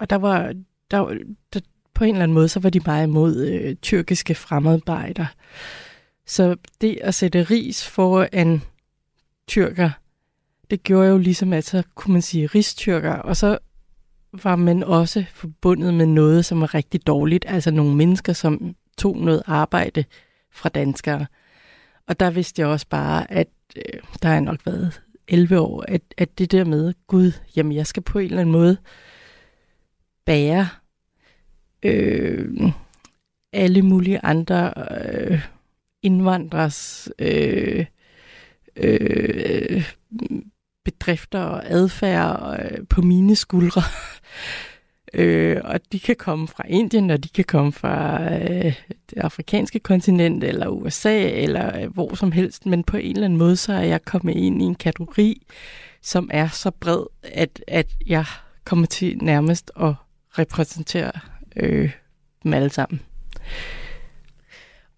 og 0.00 0.10
der 0.10 0.16
var, 0.16 0.52
der, 0.90 1.14
der, 1.52 1.60
på 1.94 2.04
en 2.04 2.10
eller 2.10 2.22
anden 2.22 2.34
måde, 2.34 2.48
så 2.48 2.60
var 2.60 2.70
de 2.70 2.80
meget 2.86 3.06
imod 3.06 3.46
øh, 3.46 3.76
tyrkiske 3.76 4.34
fremmedarbejdere. 4.34 5.26
Så 6.28 6.56
det 6.80 6.98
at 7.02 7.14
sætte 7.14 7.42
ris 7.42 7.86
for 7.88 8.28
en 8.32 8.62
tyrker, 9.46 9.90
det 10.70 10.82
gjorde 10.82 11.08
jo 11.08 11.18
ligesom, 11.18 11.52
at 11.52 11.64
så 11.64 11.82
kunne 11.94 12.12
man 12.12 12.22
sige 12.22 12.46
ristyrker, 12.46 13.12
og 13.12 13.36
så 13.36 13.58
var 14.42 14.56
man 14.56 14.82
også 14.82 15.24
forbundet 15.30 15.94
med 15.94 16.06
noget, 16.06 16.44
som 16.44 16.60
var 16.60 16.74
rigtig 16.74 17.06
dårligt, 17.06 17.44
altså 17.48 17.70
nogle 17.70 17.96
mennesker, 17.96 18.32
som 18.32 18.76
tog 18.98 19.16
noget 19.16 19.42
arbejde 19.46 20.04
fra 20.50 20.68
danskere. 20.68 21.26
Og 22.06 22.20
der 22.20 22.30
vidste 22.30 22.62
jeg 22.62 22.68
også 22.68 22.86
bare, 22.90 23.32
at 23.32 23.48
øh, 23.76 24.00
der 24.22 24.28
har 24.28 24.40
nok 24.40 24.66
været 24.66 25.02
11 25.28 25.60
år, 25.60 25.84
at, 25.88 26.02
at 26.16 26.38
det 26.38 26.52
der 26.52 26.64
med, 26.64 26.94
gud, 27.06 27.32
jamen 27.56 27.72
jeg 27.72 27.86
skal 27.86 28.02
på 28.02 28.18
en 28.18 28.24
eller 28.24 28.40
anden 28.40 28.52
måde 28.52 28.76
bære 30.24 30.68
øh, 31.82 32.72
alle 33.52 33.82
mulige 33.82 34.20
andre 34.24 34.72
øh, 34.90 35.42
indvandrers 36.02 37.08
øh, 37.18 37.86
øh, 38.76 39.84
bedrifter 40.84 41.40
og 41.40 41.62
adfærd 41.66 42.60
øh, 42.60 42.86
på 42.86 43.02
mine 43.02 43.36
skuldre. 43.36 43.82
øh, 45.14 45.60
og 45.64 45.80
de 45.92 46.00
kan 46.00 46.16
komme 46.16 46.48
fra 46.48 46.64
Indien, 46.68 47.10
og 47.10 47.24
de 47.24 47.28
kan 47.28 47.44
komme 47.44 47.72
fra 47.72 48.24
øh, 48.34 48.74
det 49.10 49.18
afrikanske 49.18 49.78
kontinent, 49.78 50.44
eller 50.44 50.68
USA, 50.68 51.28
eller 51.28 51.80
øh, 51.82 51.94
hvor 51.94 52.14
som 52.14 52.32
helst. 52.32 52.66
Men 52.66 52.84
på 52.84 52.96
en 52.96 53.16
eller 53.16 53.24
anden 53.24 53.38
måde, 53.38 53.56
så 53.56 53.72
er 53.72 53.82
jeg 53.82 54.04
kommet 54.04 54.36
ind 54.36 54.62
i 54.62 54.64
en 54.64 54.74
kategori, 54.74 55.46
som 56.02 56.30
er 56.32 56.48
så 56.48 56.70
bred, 56.70 57.04
at, 57.22 57.64
at 57.68 57.90
jeg 58.06 58.24
kommer 58.64 58.86
til 58.86 59.18
nærmest 59.18 59.70
at 59.80 59.94
repræsentere 60.38 61.12
øh, 61.56 61.90
dem 62.42 62.54
alle 62.54 62.70
sammen. 62.70 63.00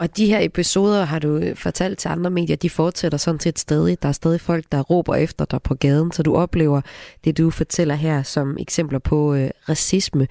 Og 0.01 0.17
de 0.17 0.27
her 0.27 0.41
episoder, 0.41 1.05
har 1.05 1.19
du 1.19 1.37
øh, 1.37 1.57
fortalt 1.57 1.99
til 1.99 2.09
andre 2.09 2.31
medier, 2.31 2.57
de 2.57 2.71
fortsætter 2.71 3.19
sådan 3.19 3.41
set 3.41 3.59
stadig. 3.59 4.03
Der 4.03 4.09
er 4.09 4.13
stadig 4.13 4.41
folk, 4.41 4.65
der 4.73 4.81
råber 4.81 5.15
efter 5.15 5.45
dig 5.45 5.63
på 5.63 5.75
gaden, 5.75 6.13
så 6.13 6.23
du 6.23 6.37
oplever 6.37 6.81
det, 7.25 7.39
du 7.39 7.51
fortæller 7.51 7.95
her 7.95 8.23
som 8.23 8.57
eksempler 8.59 8.99
på 8.99 9.35
øh, 9.35 9.51
racisme. 9.69 10.27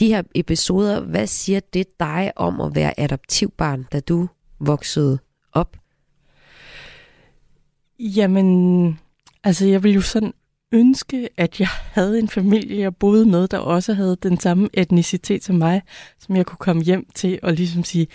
De 0.00 0.08
her 0.08 0.22
episoder, 0.34 1.00
hvad 1.00 1.26
siger 1.26 1.60
det 1.60 2.00
dig 2.00 2.32
om 2.36 2.60
at 2.60 2.74
være 2.74 3.00
adoptivbarn, 3.00 3.86
da 3.92 4.00
du 4.00 4.28
voksede 4.60 5.18
op? 5.52 5.76
Jamen, 7.98 8.98
altså 9.44 9.66
jeg 9.66 9.82
ville 9.82 9.94
jo 9.94 10.00
sådan 10.00 10.32
ønske, 10.72 11.28
at 11.36 11.60
jeg 11.60 11.68
havde 11.68 12.18
en 12.18 12.28
familie, 12.28 12.80
jeg 12.80 12.96
boede 12.96 13.26
med, 13.26 13.48
der 13.48 13.58
også 13.58 13.92
havde 13.94 14.16
den 14.22 14.40
samme 14.40 14.68
etnicitet 14.72 15.44
som 15.44 15.56
mig, 15.56 15.82
som 16.18 16.36
jeg 16.36 16.46
kunne 16.46 16.58
komme 16.58 16.82
hjem 16.82 17.06
til 17.14 17.38
og 17.42 17.52
ligesom 17.52 17.84
sige, 17.84 18.06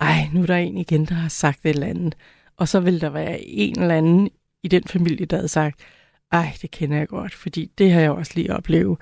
ej, 0.00 0.28
nu 0.32 0.42
er 0.42 0.46
der 0.46 0.56
en 0.56 0.76
igen, 0.76 1.04
der 1.04 1.14
har 1.14 1.28
sagt 1.28 1.60
et 1.64 1.68
eller 1.68 1.86
andet. 1.86 2.16
Og 2.56 2.68
så 2.68 2.80
vil 2.80 3.00
der 3.00 3.10
være 3.10 3.40
en 3.40 3.80
eller 3.80 3.94
anden 3.94 4.30
i 4.62 4.68
den 4.68 4.84
familie, 4.84 5.26
der 5.26 5.36
havde 5.36 5.48
sagt, 5.48 5.80
ej, 6.32 6.52
det 6.62 6.70
kender 6.70 6.96
jeg 6.96 7.08
godt, 7.08 7.34
fordi 7.34 7.70
det 7.78 7.92
har 7.92 8.00
jeg 8.00 8.10
også 8.10 8.32
lige 8.34 8.54
oplevet. 8.54 8.98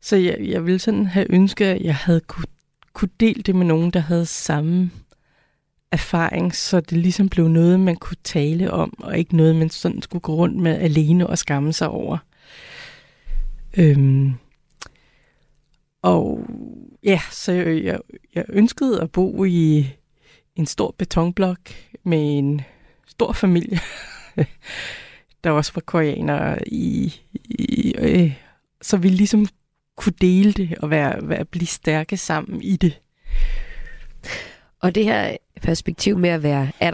Så 0.00 0.16
jeg, 0.16 0.36
jeg 0.40 0.64
ville 0.64 0.78
sådan 0.78 1.06
have 1.06 1.26
ønsket, 1.30 1.66
at 1.66 1.80
jeg 1.80 1.96
havde 1.96 2.20
kunne, 2.20 2.46
kunne 2.92 3.10
dele 3.20 3.42
det 3.42 3.54
med 3.54 3.66
nogen, 3.66 3.90
der 3.90 4.00
havde 4.00 4.26
samme 4.26 4.90
erfaring, 5.92 6.54
så 6.54 6.80
det 6.80 6.98
ligesom 6.98 7.28
blev 7.28 7.48
noget, 7.48 7.80
man 7.80 7.96
kunne 7.96 8.16
tale 8.24 8.70
om, 8.70 8.94
og 8.98 9.18
ikke 9.18 9.36
noget, 9.36 9.56
man 9.56 9.70
sådan 9.70 10.02
skulle 10.02 10.22
gå 10.22 10.34
rundt 10.34 10.56
med 10.56 10.78
alene 10.78 11.26
og 11.26 11.38
skamme 11.38 11.72
sig 11.72 11.88
over. 11.88 12.18
Øhm, 13.78 14.34
og 16.02 16.46
ja, 17.02 17.20
så 17.30 17.52
jeg, 17.52 17.98
jeg 18.34 18.44
ønskede 18.48 19.00
at 19.00 19.10
bo 19.10 19.44
i 19.44 19.86
en 20.56 20.66
stor 20.66 20.94
betonblok 20.98 21.58
med 22.04 22.38
en 22.38 22.60
stor 23.06 23.32
familie, 23.32 23.78
der 25.44 25.50
også 25.50 25.72
var 25.74 25.82
koreanere 25.86 26.68
i, 26.68 27.14
i 27.44 27.94
øh, 27.98 28.32
så 28.82 28.96
vi 28.96 29.08
ligesom 29.08 29.46
kunne 29.96 30.14
dele 30.20 30.52
det 30.52 30.78
og 30.78 30.90
være, 30.90 31.28
være, 31.28 31.44
blive 31.44 31.66
stærke 31.66 32.16
sammen 32.16 32.62
i 32.62 32.76
det. 32.76 33.00
Og 34.80 34.94
det 34.94 35.04
her 35.04 35.36
perspektiv 35.62 36.18
med 36.18 36.30
at 36.30 36.42
være 36.42 36.62
øh, 36.62 36.88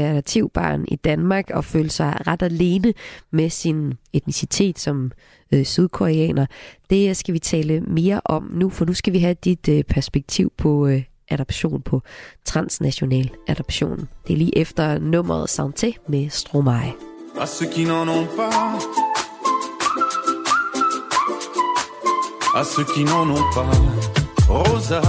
adoptivbarn 0.00 0.84
i 0.88 0.96
Danmark 0.96 1.50
og 1.50 1.64
føle 1.64 1.90
sig 1.90 2.26
ret 2.26 2.42
alene 2.42 2.94
med 3.30 3.50
sin 3.50 3.94
etnicitet 4.12 4.78
som 4.78 5.12
øh, 5.52 5.64
sydkoreaner, 5.64 6.46
det 6.90 7.16
skal 7.16 7.34
vi 7.34 7.38
tale 7.38 7.80
mere 7.80 8.20
om 8.24 8.50
nu, 8.54 8.70
for 8.70 8.84
nu 8.84 8.94
skal 8.94 9.12
vi 9.12 9.18
have 9.18 9.34
dit 9.34 9.68
øh, 9.68 9.84
perspektiv 9.84 10.52
på 10.56 10.86
øh, 10.86 11.02
adoption, 11.30 11.82
på 11.82 12.02
transnational 12.44 13.30
adoption. 13.48 14.08
Det 14.26 14.32
er 14.32 14.36
lige 14.36 14.58
efter 14.58 14.98
nummeret 14.98 15.50
Santé 15.50 15.92
med 16.08 16.30
Stromae. 16.30 16.92
À 17.40 17.46
ceux 17.46 17.66
qui 17.74 17.84
n'en 17.84 18.08
ont 18.08 18.28
pas, 18.36 18.78
à 22.60 22.64
ceux 22.64 22.84
qui 22.94 23.04
n'en 23.04 23.30
ont 23.30 23.48
pas, 23.54 23.70
Rosa, 24.48 25.02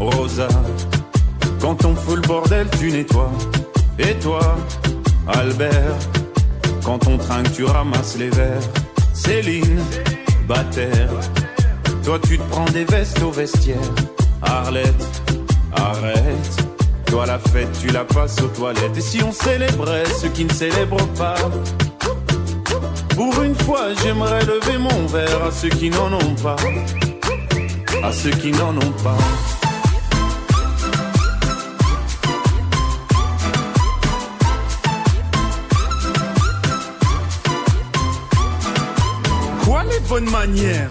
Rosa, 0.00 0.48
quand 1.60 1.84
on 1.84 1.94
fout 1.94 2.16
le 2.16 2.26
bordel, 2.26 2.66
tu 2.78 2.90
nettoies. 2.90 3.32
Et 3.98 4.14
toi, 4.22 4.56
Albert, 5.28 5.98
quand 6.84 7.06
on 7.06 7.18
trinque, 7.18 7.52
tu 7.52 7.64
ramasses 7.64 8.16
les 8.18 8.30
verres. 8.30 8.68
Céline, 9.12 9.80
Bataire, 10.48 11.14
toi 12.04 12.18
tu 12.26 12.38
te 12.38 12.42
prends 12.50 12.70
des 12.72 12.84
vestes 12.84 13.22
au 13.22 13.30
vestiaire. 13.30 13.90
Arlette, 14.42 15.22
arrête. 15.76 16.64
Toi 17.06 17.26
la 17.26 17.38
fête, 17.38 17.68
tu 17.80 17.88
la 17.88 18.04
passes 18.04 18.40
aux 18.40 18.48
toilettes. 18.48 18.96
Et 18.96 19.00
si 19.00 19.22
on 19.22 19.32
célébrait 19.32 20.04
ceux 20.20 20.28
qui 20.28 20.44
ne 20.44 20.52
célèbrent 20.52 21.06
pas? 21.16 21.36
Pour 23.14 23.42
une 23.42 23.54
fois, 23.54 23.94
j'aimerais 24.02 24.44
lever 24.44 24.78
mon 24.78 25.06
verre 25.06 25.44
à 25.44 25.50
ceux 25.52 25.68
qui 25.68 25.90
n'en 25.90 26.12
ont 26.12 26.34
pas. 26.42 26.56
À 28.02 28.12
ceux 28.12 28.30
qui 28.30 28.50
n'en 28.50 28.76
ont 28.76 28.94
pas. 29.02 29.16
Quoi 39.64 39.84
les 39.84 40.00
bonnes 40.08 40.30
manières? 40.30 40.90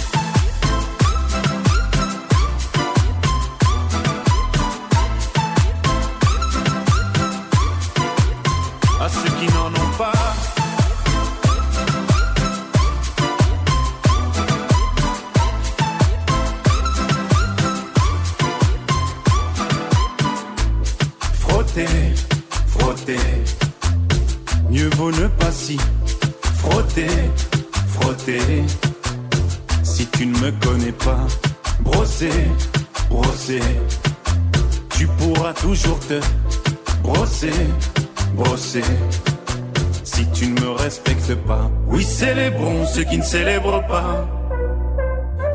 Ceux 42.93 43.03
qui 43.05 43.17
ne 43.17 43.23
célèbrent 43.23 43.85
pas. 43.87 44.27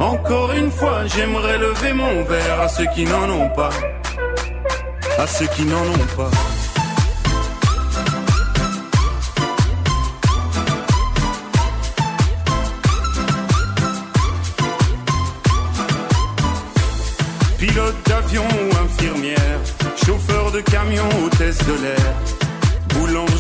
Encore 0.00 0.52
une 0.52 0.70
fois, 0.70 1.06
j'aimerais 1.06 1.58
lever 1.58 1.92
mon 1.92 2.24
verre 2.24 2.60
à 2.62 2.68
ceux 2.68 2.86
qui 2.94 3.04
n'en 3.04 3.28
ont 3.28 3.50
pas. 3.50 3.70
À 5.18 5.26
ceux 5.26 5.46
qui 5.48 5.64
n'en 5.64 5.86
ont 6.00 6.08
pas. 6.16 6.30
Pilote 17.58 17.96
d'avion 18.06 18.44
ou 18.44 18.84
infirmière, 18.84 19.60
chauffeur 20.04 20.52
de 20.52 20.60
camion, 20.60 21.08
hôtesse 21.24 21.58
de 21.58 21.74
l'air, 21.82 22.12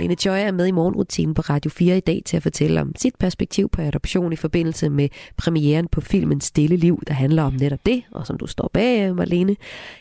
Marlene 0.00 0.16
Joy 0.26 0.38
er 0.38 0.52
med 0.52 0.66
i 0.66 0.70
morgenrutinen 0.70 1.34
på 1.34 1.42
Radio 1.42 1.70
4 1.70 1.96
i 1.96 2.00
dag 2.00 2.22
til 2.24 2.36
at 2.36 2.42
fortælle 2.42 2.80
om 2.80 2.92
sit 2.96 3.14
perspektiv 3.18 3.68
på 3.68 3.82
adoption 3.82 4.32
i 4.32 4.36
forbindelse 4.36 4.90
med 4.90 5.08
premieren 5.36 5.88
på 5.88 6.00
filmen 6.00 6.40
Stille 6.40 6.76
Liv, 6.76 7.02
der 7.06 7.14
handler 7.14 7.42
om 7.42 7.52
netop 7.52 7.78
det, 7.86 8.02
og 8.12 8.26
som 8.26 8.38
du 8.38 8.46
står 8.46 8.70
bag, 8.72 9.08
øh, 9.08 9.16
Marlene. 9.16 9.56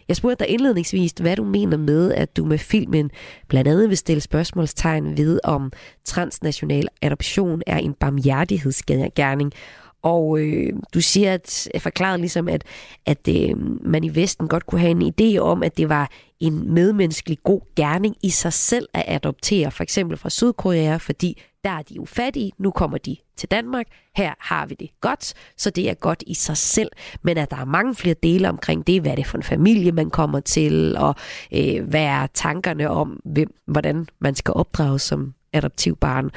Jeg 0.08 0.16
spurgte 0.16 0.44
dig 0.44 0.54
indledningsvis, 0.54 1.12
hvad 1.12 1.36
du 1.36 1.44
mener 1.44 1.78
med, 1.78 2.14
at 2.14 2.38
du 2.38 2.46
med 2.46 2.58
filmen 2.58 3.12
blandt 3.48 3.68
andet 3.68 3.90
vil 3.90 3.98
stille 3.98 4.22
spørgsmålstegn 4.22 5.18
ved, 5.18 5.40
om 5.44 5.72
transnational 6.06 6.88
adoption 7.02 7.62
er 7.68 7.78
en 7.78 7.94
barmhjertighedsgerning, 7.94 9.54
og 10.02 10.40
øh, 10.40 10.74
du 10.94 11.02
siger, 11.02 11.34
at 11.34 11.70
jeg 11.74 11.82
forklarede 11.82 12.18
ligesom, 12.18 12.48
at, 12.48 12.64
at 13.06 13.28
øh, 13.30 13.58
man 13.82 14.04
i 14.04 14.16
Vesten 14.16 14.48
godt 14.48 14.66
kunne 14.66 14.82
have 14.82 14.92
en 14.92 15.14
idé 15.22 15.38
om, 15.38 15.64
at 15.64 15.78
det 15.78 15.90
var 15.90 16.12
en 16.40 16.74
medmenneskelig 16.74 17.38
god 17.44 17.62
gerning 17.76 18.16
i 18.24 18.30
sig 18.30 18.54
selv 18.54 18.88
at 18.94 19.04
adoptere, 19.08 19.72
for 19.72 19.84
eksempel 19.84 20.18
fra 20.18 20.30
Sydkorea, 20.30 20.98
fordi 20.98 21.42
der 21.64 21.70
er 21.70 21.82
de 21.82 21.94
jo 21.96 22.06
fattige, 22.06 22.52
nu 22.58 22.72
kommer 22.72 22.98
de 22.98 23.18
til 23.38 23.50
Danmark, 23.52 23.86
her 24.16 24.34
har 24.40 24.66
vi 24.66 24.76
det 24.80 24.90
godt, 25.02 25.34
så 25.58 25.70
det 25.70 25.90
er 25.90 25.94
godt 25.94 26.24
i 26.28 26.34
sig 26.34 26.58
selv. 26.58 26.90
Men 27.22 27.38
at 27.38 27.52
der 27.52 27.58
er 27.58 27.66
mange 27.66 27.96
flere 27.96 28.16
dele 28.24 28.50
omkring 28.50 28.88
det, 28.88 29.02
hvad 29.02 29.12
er 29.12 29.16
det 29.16 29.28
for 29.28 29.38
en 29.38 29.44
familie, 29.44 29.92
man 29.92 30.10
kommer 30.10 30.40
til, 30.40 30.98
og 30.98 31.16
øh, 31.54 31.84
hvad 31.84 32.04
er 32.04 32.28
tankerne 32.34 32.90
om, 32.90 33.20
hvem, 33.26 33.54
hvordan 33.66 34.08
man 34.20 34.36
skal 34.36 34.54
opdrages 34.54 35.02
som 35.02 35.34
adoptivbarn. 35.54 36.30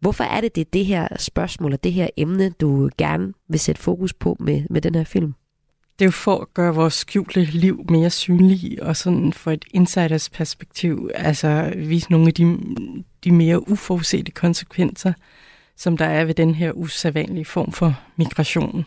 Hvorfor 0.00 0.24
er 0.24 0.40
det, 0.40 0.54
det 0.54 0.60
er 0.60 0.70
det 0.72 0.86
her 0.86 1.08
spørgsmål 1.18 1.72
og 1.72 1.84
det 1.84 1.92
her 1.92 2.08
emne, 2.16 2.50
du 2.50 2.90
gerne 2.98 3.32
vil 3.48 3.60
sætte 3.60 3.80
fokus 3.80 4.12
på 4.12 4.36
med, 4.40 4.62
med 4.70 4.80
den 4.80 4.94
her 4.94 5.04
film? 5.04 5.34
Det 5.98 6.04
er 6.04 6.08
jo 6.08 6.12
for 6.12 6.38
at 6.38 6.54
gøre 6.54 6.74
vores 6.74 6.94
skjulte 6.94 7.44
liv 7.44 7.84
mere 7.88 8.10
synlige, 8.10 8.82
og 8.82 8.96
sådan 8.96 9.32
for 9.32 9.50
et 9.50 9.64
insiders 9.70 10.30
perspektiv, 10.30 11.10
altså 11.14 11.72
vise 11.76 12.10
nogle 12.10 12.26
af 12.26 12.34
de, 12.34 12.58
de 13.24 13.32
mere 13.32 13.70
uforudsete 13.70 14.32
konsekvenser, 14.32 15.12
som 15.76 15.96
der 15.96 16.04
er 16.04 16.24
ved 16.24 16.34
den 16.34 16.54
her 16.54 16.72
usædvanlige 16.72 17.44
form 17.44 17.72
for 17.72 18.00
migration. 18.16 18.86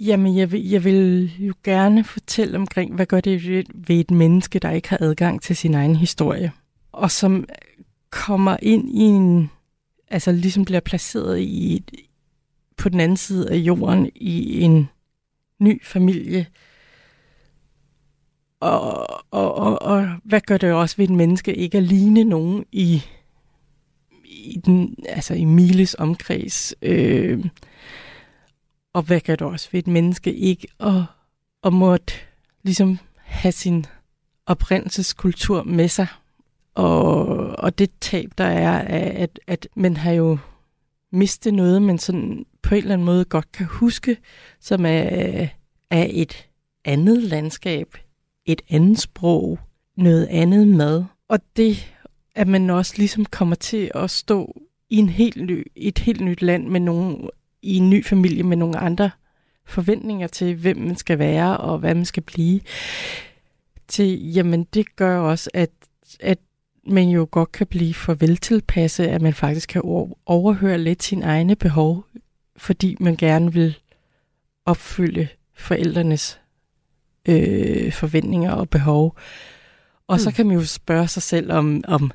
Jamen, 0.00 0.36
jeg 0.36 0.52
vil, 0.52 0.68
jeg 0.68 0.84
vil 0.84 1.32
jo 1.38 1.54
gerne 1.64 2.04
fortælle 2.04 2.58
omkring, 2.58 2.94
hvad 2.94 3.06
gør 3.06 3.20
det 3.20 3.48
ved- 3.48 3.64
ved 3.74 4.00
et 4.00 4.10
menneske, 4.10 4.58
der 4.58 4.70
ikke 4.70 4.88
har 4.88 4.98
adgang 5.00 5.42
til 5.42 5.56
sin 5.56 5.74
egen 5.74 5.96
historie, 5.96 6.52
og 6.92 7.10
som 7.10 7.48
kommer 8.14 8.56
ind 8.62 8.90
i 8.90 9.00
en, 9.00 9.50
altså 10.08 10.32
ligesom 10.32 10.64
bliver 10.64 10.80
placeret 10.80 11.38
i 11.38 11.76
et, 11.76 11.90
på 12.76 12.88
den 12.88 13.00
anden 13.00 13.16
side 13.16 13.50
af 13.50 13.56
jorden 13.56 14.10
i 14.14 14.60
en 14.60 14.88
ny 15.58 15.84
familie. 15.84 16.46
Og, 18.60 19.08
og, 19.30 19.54
og, 19.54 19.82
og 19.82 20.08
hvad 20.24 20.40
gør 20.40 20.56
det 20.56 20.72
også 20.72 20.96
ved 20.96 21.04
et 21.04 21.10
menneske 21.10 21.54
ikke 21.54 21.78
at 21.78 21.84
ligne 21.84 22.24
nogen 22.24 22.64
i, 22.72 23.02
i, 24.24 24.60
den, 24.64 24.96
altså 25.08 25.34
i 25.34 25.44
Miles 25.44 25.96
omkreds? 25.98 26.74
Øh, 26.82 27.44
og 28.92 29.02
hvad 29.02 29.20
gør 29.20 29.36
det 29.36 29.46
også 29.46 29.68
ved 29.72 29.78
et 29.78 29.86
menneske 29.86 30.34
ikke 30.34 30.68
at, 30.80 31.02
at 31.64 31.72
måtte 31.72 32.14
ligesom 32.62 32.98
have 33.16 33.52
sin 33.52 33.86
oprindelseskultur 34.46 35.62
med 35.62 35.88
sig? 35.88 36.06
Og, 36.74 37.26
og 37.58 37.78
det 37.78 37.90
tab, 38.00 38.30
der 38.38 38.44
er, 38.44 38.78
at, 39.22 39.40
at 39.46 39.68
man 39.76 39.96
har 39.96 40.12
jo 40.12 40.38
mistet 41.12 41.54
noget, 41.54 41.82
man 41.82 41.98
sådan 41.98 42.46
på 42.62 42.74
en 42.74 42.80
eller 42.80 42.92
anden 42.92 43.04
måde 43.04 43.24
godt 43.24 43.52
kan 43.52 43.66
huske, 43.66 44.16
som 44.60 44.86
er, 44.86 45.46
er 45.90 46.06
et 46.10 46.48
andet 46.84 47.22
landskab, 47.22 47.96
et 48.46 48.62
andet 48.70 48.98
sprog, 48.98 49.58
noget 49.96 50.26
andet 50.26 50.68
mad. 50.68 51.04
Og 51.28 51.38
det, 51.56 51.94
at 52.34 52.48
man 52.48 52.70
også 52.70 52.94
ligesom 52.96 53.24
kommer 53.24 53.54
til 53.54 53.90
at 53.94 54.10
stå 54.10 54.60
i 54.90 54.96
en 54.96 55.08
helt 55.08 55.46
ny, 55.46 55.66
et 55.76 55.98
helt 55.98 56.20
nyt 56.20 56.42
land 56.42 56.66
med 56.68 56.80
nogen, 56.80 57.30
i 57.62 57.76
en 57.76 57.90
ny 57.90 58.04
familie 58.04 58.42
med 58.42 58.56
nogle 58.56 58.78
andre 58.78 59.10
forventninger 59.66 60.26
til, 60.26 60.54
hvem 60.54 60.76
man 60.76 60.96
skal 60.96 61.18
være 61.18 61.56
og 61.56 61.78
hvad 61.78 61.94
man 61.94 62.04
skal 62.04 62.22
blive. 62.22 62.60
Til, 63.88 64.32
jamen 64.32 64.64
det 64.64 64.96
gør 64.96 65.18
også, 65.18 65.50
at, 65.54 65.70
at 66.20 66.38
man 66.86 67.08
jo 67.08 67.28
godt 67.30 67.52
kan 67.52 67.66
blive 67.66 67.94
for 67.94 68.14
veltilpasset, 68.14 69.06
at 69.06 69.22
man 69.22 69.34
faktisk 69.34 69.68
kan 69.68 69.82
over- 69.82 70.18
overhøre 70.26 70.78
lidt 70.78 71.02
sine 71.02 71.24
egne 71.24 71.56
behov, 71.56 72.04
fordi 72.56 72.96
man 73.00 73.16
gerne 73.16 73.52
vil 73.52 73.78
opfylde 74.66 75.28
forældrenes 75.56 76.40
øh, 77.28 77.92
forventninger 77.92 78.52
og 78.52 78.68
behov. 78.70 79.16
Og 80.06 80.20
så 80.20 80.28
Mm. 80.30 80.34
kan 80.34 80.46
man 80.46 80.56
jo 80.56 80.64
spørge 80.64 81.08
sig 81.08 81.22
selv 81.22 81.52
om, 81.52 81.84
om 81.88 82.10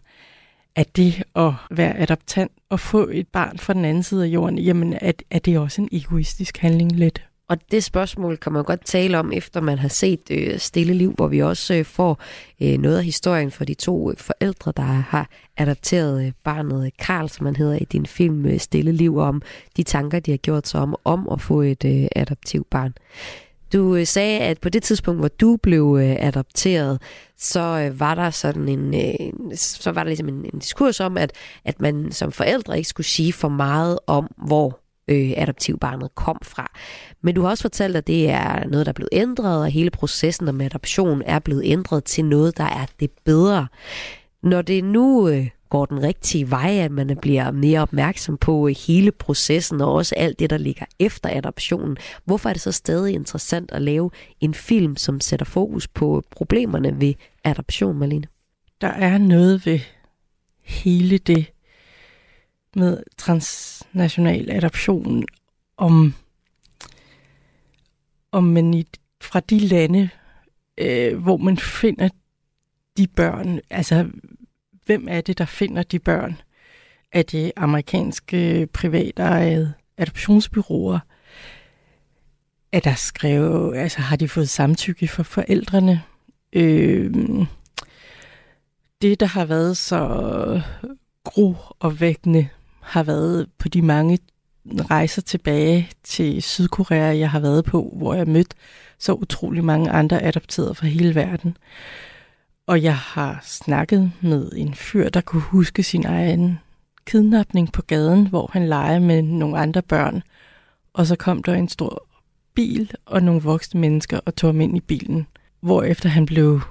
er 0.75 0.83
det 0.95 1.23
at 1.35 1.53
være 1.71 1.97
adoptant 1.97 2.51
og 2.69 2.79
få 2.79 3.07
et 3.11 3.27
barn 3.27 3.57
fra 3.57 3.73
den 3.73 3.85
anden 3.85 4.03
side 4.03 4.23
af 4.23 4.27
jorden, 4.27 4.59
jamen 4.59 4.93
er, 5.01 5.11
er 5.31 5.39
det 5.39 5.59
også 5.59 5.81
en 5.81 5.89
egoistisk 5.91 6.57
handling 6.57 6.91
lidt? 6.91 7.25
Og 7.49 7.57
det 7.71 7.83
spørgsmål 7.83 8.37
kan 8.37 8.51
man 8.53 8.63
godt 8.63 8.85
tale 8.85 9.19
om, 9.19 9.31
efter 9.31 9.61
man 9.61 9.79
har 9.79 9.87
set 9.87 10.31
øh, 10.31 10.59
Stille 10.59 10.93
Liv, 10.93 11.13
hvor 11.13 11.27
vi 11.27 11.41
også 11.41 11.73
øh, 11.73 11.85
får 11.85 12.21
øh, 12.61 12.77
noget 12.77 12.97
af 12.97 13.03
historien 13.03 13.51
for 13.51 13.65
de 13.65 13.73
to 13.73 14.11
øh, 14.11 14.17
forældre, 14.17 14.73
der 14.77 14.83
har 14.83 15.29
adopteret 15.57 16.25
øh, 16.25 16.31
barnet 16.43 16.85
øh, 16.85 16.91
Karl, 16.99 17.29
som 17.29 17.45
han 17.45 17.55
hedder 17.55 17.77
i 17.81 17.85
din 17.85 18.05
film 18.05 18.45
øh, 18.45 18.59
Stille 18.59 18.91
Liv, 18.91 19.17
om 19.17 19.41
de 19.77 19.83
tanker, 19.83 20.19
de 20.19 20.31
har 20.31 20.37
gjort 20.37 20.67
sig 20.67 20.81
om, 20.81 20.95
om 21.03 21.29
at 21.31 21.41
få 21.41 21.61
et 21.61 21.85
øh, 21.85 22.07
adoptivbarn. 22.15 22.93
Du 23.73 23.95
øh, 23.95 24.05
sagde, 24.05 24.39
at 24.39 24.59
på 24.59 24.69
det 24.69 24.83
tidspunkt, 24.83 25.21
hvor 25.21 25.27
du 25.27 25.57
blev 25.63 25.97
øh, 26.01 26.15
adopteret, 26.19 27.01
så 27.37 27.59
øh, 27.59 27.99
var 27.99 28.15
der 28.15 28.29
sådan 28.29 28.69
en, 28.69 28.95
øh, 28.95 29.57
så 29.57 29.91
var 29.91 30.03
der 30.03 30.09
ligesom 30.09 30.27
en, 30.27 30.45
en 30.53 30.59
diskurs 30.59 30.99
om, 30.99 31.17
at, 31.17 31.31
at 31.65 31.81
man 31.81 32.11
som 32.11 32.31
forældre 32.31 32.77
ikke 32.77 32.89
skulle 32.89 33.07
sige 33.07 33.33
for 33.33 33.49
meget 33.49 33.99
om, 34.07 34.27
hvor 34.47 34.79
øh, 35.09 35.33
adoptivbarnet 35.37 36.15
kom 36.15 36.37
fra. 36.43 36.71
Men 37.21 37.35
du 37.35 37.41
har 37.41 37.49
også 37.49 37.61
fortalt, 37.61 37.95
at 37.95 38.07
det 38.07 38.29
er 38.29 38.67
noget, 38.67 38.85
der 38.85 38.91
er 38.91 38.93
blevet 38.93 39.09
ændret, 39.11 39.61
og 39.61 39.67
hele 39.67 39.89
processen 39.89 40.47
om 40.47 40.61
adoption 40.61 41.21
er 41.25 41.39
blevet 41.39 41.61
ændret 41.65 42.03
til 42.03 42.25
noget, 42.25 42.57
der 42.57 42.63
er 42.63 42.85
det 42.99 43.11
bedre. 43.25 43.67
Når 44.43 44.61
det 44.61 44.83
nu 44.83 45.29
øh, 45.29 45.47
går 45.69 45.85
den 45.85 46.03
rigtige 46.03 46.51
vej, 46.51 46.77
at 46.77 46.91
man 46.91 47.17
bliver 47.21 47.51
mere 47.51 47.81
opmærksom 47.81 48.37
på 48.37 48.67
øh, 48.67 48.75
hele 48.87 49.11
processen 49.11 49.81
og 49.81 49.93
også 49.93 50.15
alt 50.17 50.39
det, 50.39 50.49
der 50.49 50.57
ligger 50.57 50.85
efter 50.99 51.29
adoptionen, 51.37 51.97
hvorfor 52.25 52.49
er 52.49 52.53
det 52.53 52.61
så 52.61 52.71
stadig 52.71 53.13
interessant 53.13 53.71
at 53.71 53.81
lave 53.81 54.11
en 54.41 54.53
film, 54.53 54.95
som 54.95 55.21
sætter 55.21 55.45
fokus 55.45 55.87
på 55.87 56.23
problemerne 56.31 57.01
ved 57.01 57.13
adoption, 57.43 57.99
Malene? 57.99 58.27
Der 58.81 58.87
er 58.87 59.17
noget 59.17 59.65
ved 59.65 59.79
hele 60.63 61.17
det 61.17 61.45
med 62.79 63.03
transnational 63.17 64.51
adoption, 64.51 65.23
om, 65.77 66.13
om 68.31 68.43
man 68.43 68.73
i, 68.73 68.87
fra 69.21 69.39
de 69.39 69.59
lande, 69.59 70.09
øh, 70.77 71.17
hvor 71.17 71.37
man 71.37 71.57
finder 71.57 72.09
de 72.97 73.07
børn, 73.07 73.59
altså 73.69 74.09
hvem 74.85 75.07
er 75.09 75.21
det, 75.21 75.37
der 75.37 75.45
finder 75.45 75.83
de 75.83 75.99
børn? 75.99 76.41
Er 77.11 77.21
det 77.21 77.51
amerikanske 77.55 78.67
privatejede 78.73 79.73
adoptionsbyråer? 79.97 80.99
Er 82.71 82.79
der 82.79 82.93
skrevet, 82.93 83.77
altså 83.77 84.01
har 84.01 84.15
de 84.15 84.29
fået 84.29 84.49
samtykke 84.49 85.07
fra 85.07 85.23
forældrene? 85.23 86.03
Øh, 86.53 87.13
det, 89.01 89.19
der 89.19 89.25
har 89.25 89.45
været 89.45 89.77
så 89.77 90.61
gro 91.23 91.55
og 91.79 91.99
vækkende, 91.99 92.49
har 92.89 93.03
været 93.03 93.47
på 93.57 93.69
de 93.69 93.81
mange 93.81 94.19
rejser 94.67 95.21
tilbage 95.21 95.89
til 96.03 96.41
Sydkorea, 96.41 97.17
jeg 97.17 97.31
har 97.31 97.39
været 97.39 97.65
på, 97.65 97.93
hvor 97.97 98.13
jeg 98.13 98.27
mødte 98.27 98.55
så 98.99 99.13
utrolig 99.13 99.63
mange 99.63 99.91
andre 99.91 100.23
adopterede 100.23 100.75
fra 100.75 100.87
hele 100.87 101.15
verden. 101.15 101.57
Og 102.67 102.83
jeg 102.83 102.95
har 102.95 103.39
snakket 103.43 104.11
med 104.21 104.51
en 104.55 104.73
fyr, 104.73 105.09
der 105.09 105.21
kunne 105.21 105.41
huske 105.41 105.83
sin 105.83 106.05
egen 106.05 106.59
kidnapning 107.05 107.71
på 107.71 107.81
gaden, 107.81 108.27
hvor 108.27 108.49
han 108.53 108.69
legede 108.69 108.99
med 108.99 109.21
nogle 109.21 109.57
andre 109.57 109.81
børn. 109.81 110.23
Og 110.93 111.07
så 111.07 111.15
kom 111.15 111.43
der 111.43 111.53
en 111.53 111.69
stor 111.69 112.07
bil 112.53 112.91
og 113.05 113.23
nogle 113.23 113.41
voksne 113.41 113.81
mennesker 113.81 114.19
og 114.25 114.35
tog 114.35 114.47
ham 114.47 114.61
ind 114.61 114.77
i 114.77 114.81
bilen. 114.81 115.27
Hvorefter 115.61 116.09
han 116.09 116.25
blev 116.25 116.61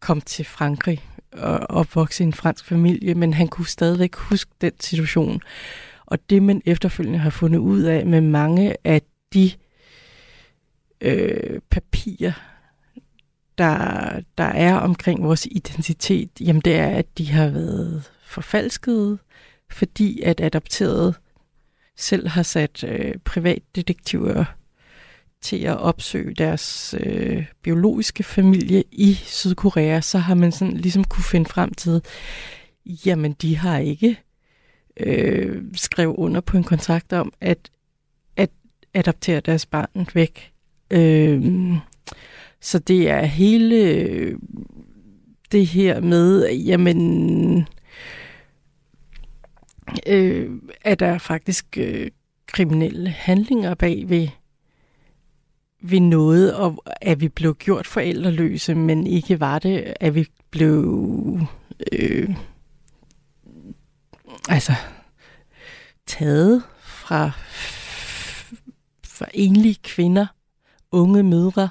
kom 0.00 0.20
til 0.20 0.44
Frankrig 0.44 1.02
at 1.32 1.66
opvokse 1.70 2.24
i 2.24 2.26
en 2.26 2.32
fransk 2.32 2.64
familie, 2.64 3.14
men 3.14 3.34
han 3.34 3.48
kunne 3.48 3.66
stadigvæk 3.66 4.14
huske 4.16 4.50
den 4.60 4.72
situation. 4.80 5.40
Og 6.06 6.18
det, 6.30 6.42
man 6.42 6.62
efterfølgende 6.66 7.18
har 7.18 7.30
fundet 7.30 7.58
ud 7.58 7.82
af 7.82 8.06
med 8.06 8.20
mange 8.20 8.76
af 8.84 9.02
de 9.34 9.50
øh, 11.00 11.60
papirer, 11.70 12.32
der, 13.58 14.20
der 14.38 14.44
er 14.44 14.74
omkring 14.74 15.22
vores 15.22 15.46
identitet, 15.50 16.30
jamen 16.40 16.62
det 16.62 16.76
er, 16.76 16.88
at 16.88 17.18
de 17.18 17.30
har 17.30 17.48
været 17.48 18.10
forfalskede, 18.24 19.18
fordi 19.70 20.22
at 20.22 20.40
adopteret 20.40 21.14
selv 21.96 22.28
har 22.28 22.42
sat 22.42 22.84
øh, 22.84 23.14
privatdetektiver 23.24 24.44
til 25.40 25.56
at 25.56 25.76
opsøge 25.76 26.34
deres 26.34 26.94
øh, 27.00 27.46
biologiske 27.62 28.22
familie 28.22 28.84
i 28.92 29.14
Sydkorea, 29.14 30.00
så 30.00 30.18
har 30.18 30.34
man 30.34 30.52
sådan 30.52 30.76
ligesom 30.76 31.04
kunne 31.04 31.24
finde 31.24 31.50
frem 31.50 31.74
til, 31.74 32.02
jamen 32.86 33.32
de 33.32 33.56
har 33.56 33.78
ikke 33.78 34.18
øh, 35.00 35.62
skrevet 35.74 36.16
under 36.16 36.40
på 36.40 36.56
en 36.56 36.64
kontrakt 36.64 37.12
om 37.12 37.32
at, 37.40 37.70
at 38.36 38.50
adoptere 38.94 39.40
deres 39.40 39.66
barn 39.66 40.06
væk. 40.14 40.52
Øh, 40.90 41.42
så 42.60 42.78
det 42.78 43.10
er 43.10 43.24
hele 43.24 43.76
øh, 43.76 44.38
det 45.52 45.66
her 45.66 46.00
med, 46.00 46.50
jamen, 46.52 47.68
øh, 50.06 50.50
er 50.84 50.94
der 50.94 51.18
faktisk 51.18 51.78
øh, 51.78 52.10
kriminelle 52.46 53.10
handlinger 53.10 53.74
bag 53.74 54.04
ved, 54.08 54.28
vi 55.80 55.98
nåede, 55.98 56.56
og 56.56 56.84
at 57.00 57.20
vi 57.20 57.28
blev 57.28 57.54
gjort 57.54 57.86
forældreløse, 57.86 58.74
men 58.74 59.06
ikke 59.06 59.40
var 59.40 59.58
det, 59.58 59.94
at 60.00 60.14
vi 60.14 60.26
blev 60.50 61.40
øh, 61.92 62.36
altså 64.48 64.72
taget 66.06 66.62
fra, 66.80 67.30
fra 69.04 69.26
enlige 69.34 69.76
kvinder, 69.82 70.26
unge 70.92 71.22
mødre, 71.22 71.68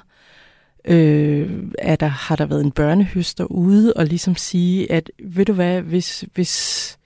øh, 0.84 1.64
er 1.78 1.96
der, 1.96 2.06
har 2.06 2.36
der 2.36 2.46
været 2.46 2.64
en 2.64 2.72
børnehøster 2.72 3.44
ude 3.44 3.92
og 3.92 4.06
ligesom 4.06 4.36
sige, 4.36 4.92
at 4.92 5.10
ved 5.22 5.44
du 5.44 5.52
hvad, 5.52 5.82
hvis, 5.82 6.24
hvis, 6.34 6.98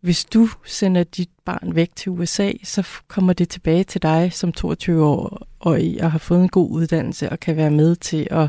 hvis 0.00 0.24
du 0.24 0.48
sender 0.64 1.04
dit 1.04 1.30
barn 1.44 1.74
væk 1.74 1.90
til 1.96 2.10
USA, 2.10 2.52
så 2.64 2.88
kommer 3.08 3.32
det 3.32 3.48
tilbage 3.48 3.84
til 3.84 4.02
dig 4.02 4.32
som 4.32 4.52
22 4.52 5.04
år 5.04 5.46
og, 5.60 5.80
og 6.00 6.12
har 6.12 6.18
fået 6.18 6.42
en 6.42 6.48
god 6.48 6.70
uddannelse 6.70 7.30
og 7.30 7.40
kan 7.40 7.56
være 7.56 7.70
med 7.70 7.96
til 7.96 8.26
at 8.30 8.48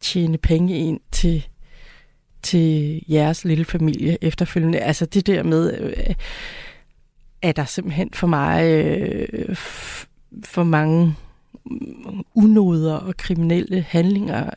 tjene 0.00 0.38
penge 0.38 0.78
ind 0.78 1.00
til, 1.12 1.46
til 2.42 3.02
jeres 3.08 3.44
lille 3.44 3.64
familie 3.64 4.18
efterfølgende. 4.20 4.78
Altså 4.78 5.06
det 5.06 5.26
der 5.26 5.42
med, 5.42 5.78
øh, 5.80 6.14
er 7.42 7.52
der 7.52 7.64
simpelthen 7.64 8.10
for 8.12 8.26
mig 8.26 8.64
øh, 8.64 9.56
for 10.44 10.62
mange 10.62 11.14
unoder 12.34 12.94
og 12.94 13.16
kriminelle 13.16 13.82
handlinger 13.88 14.50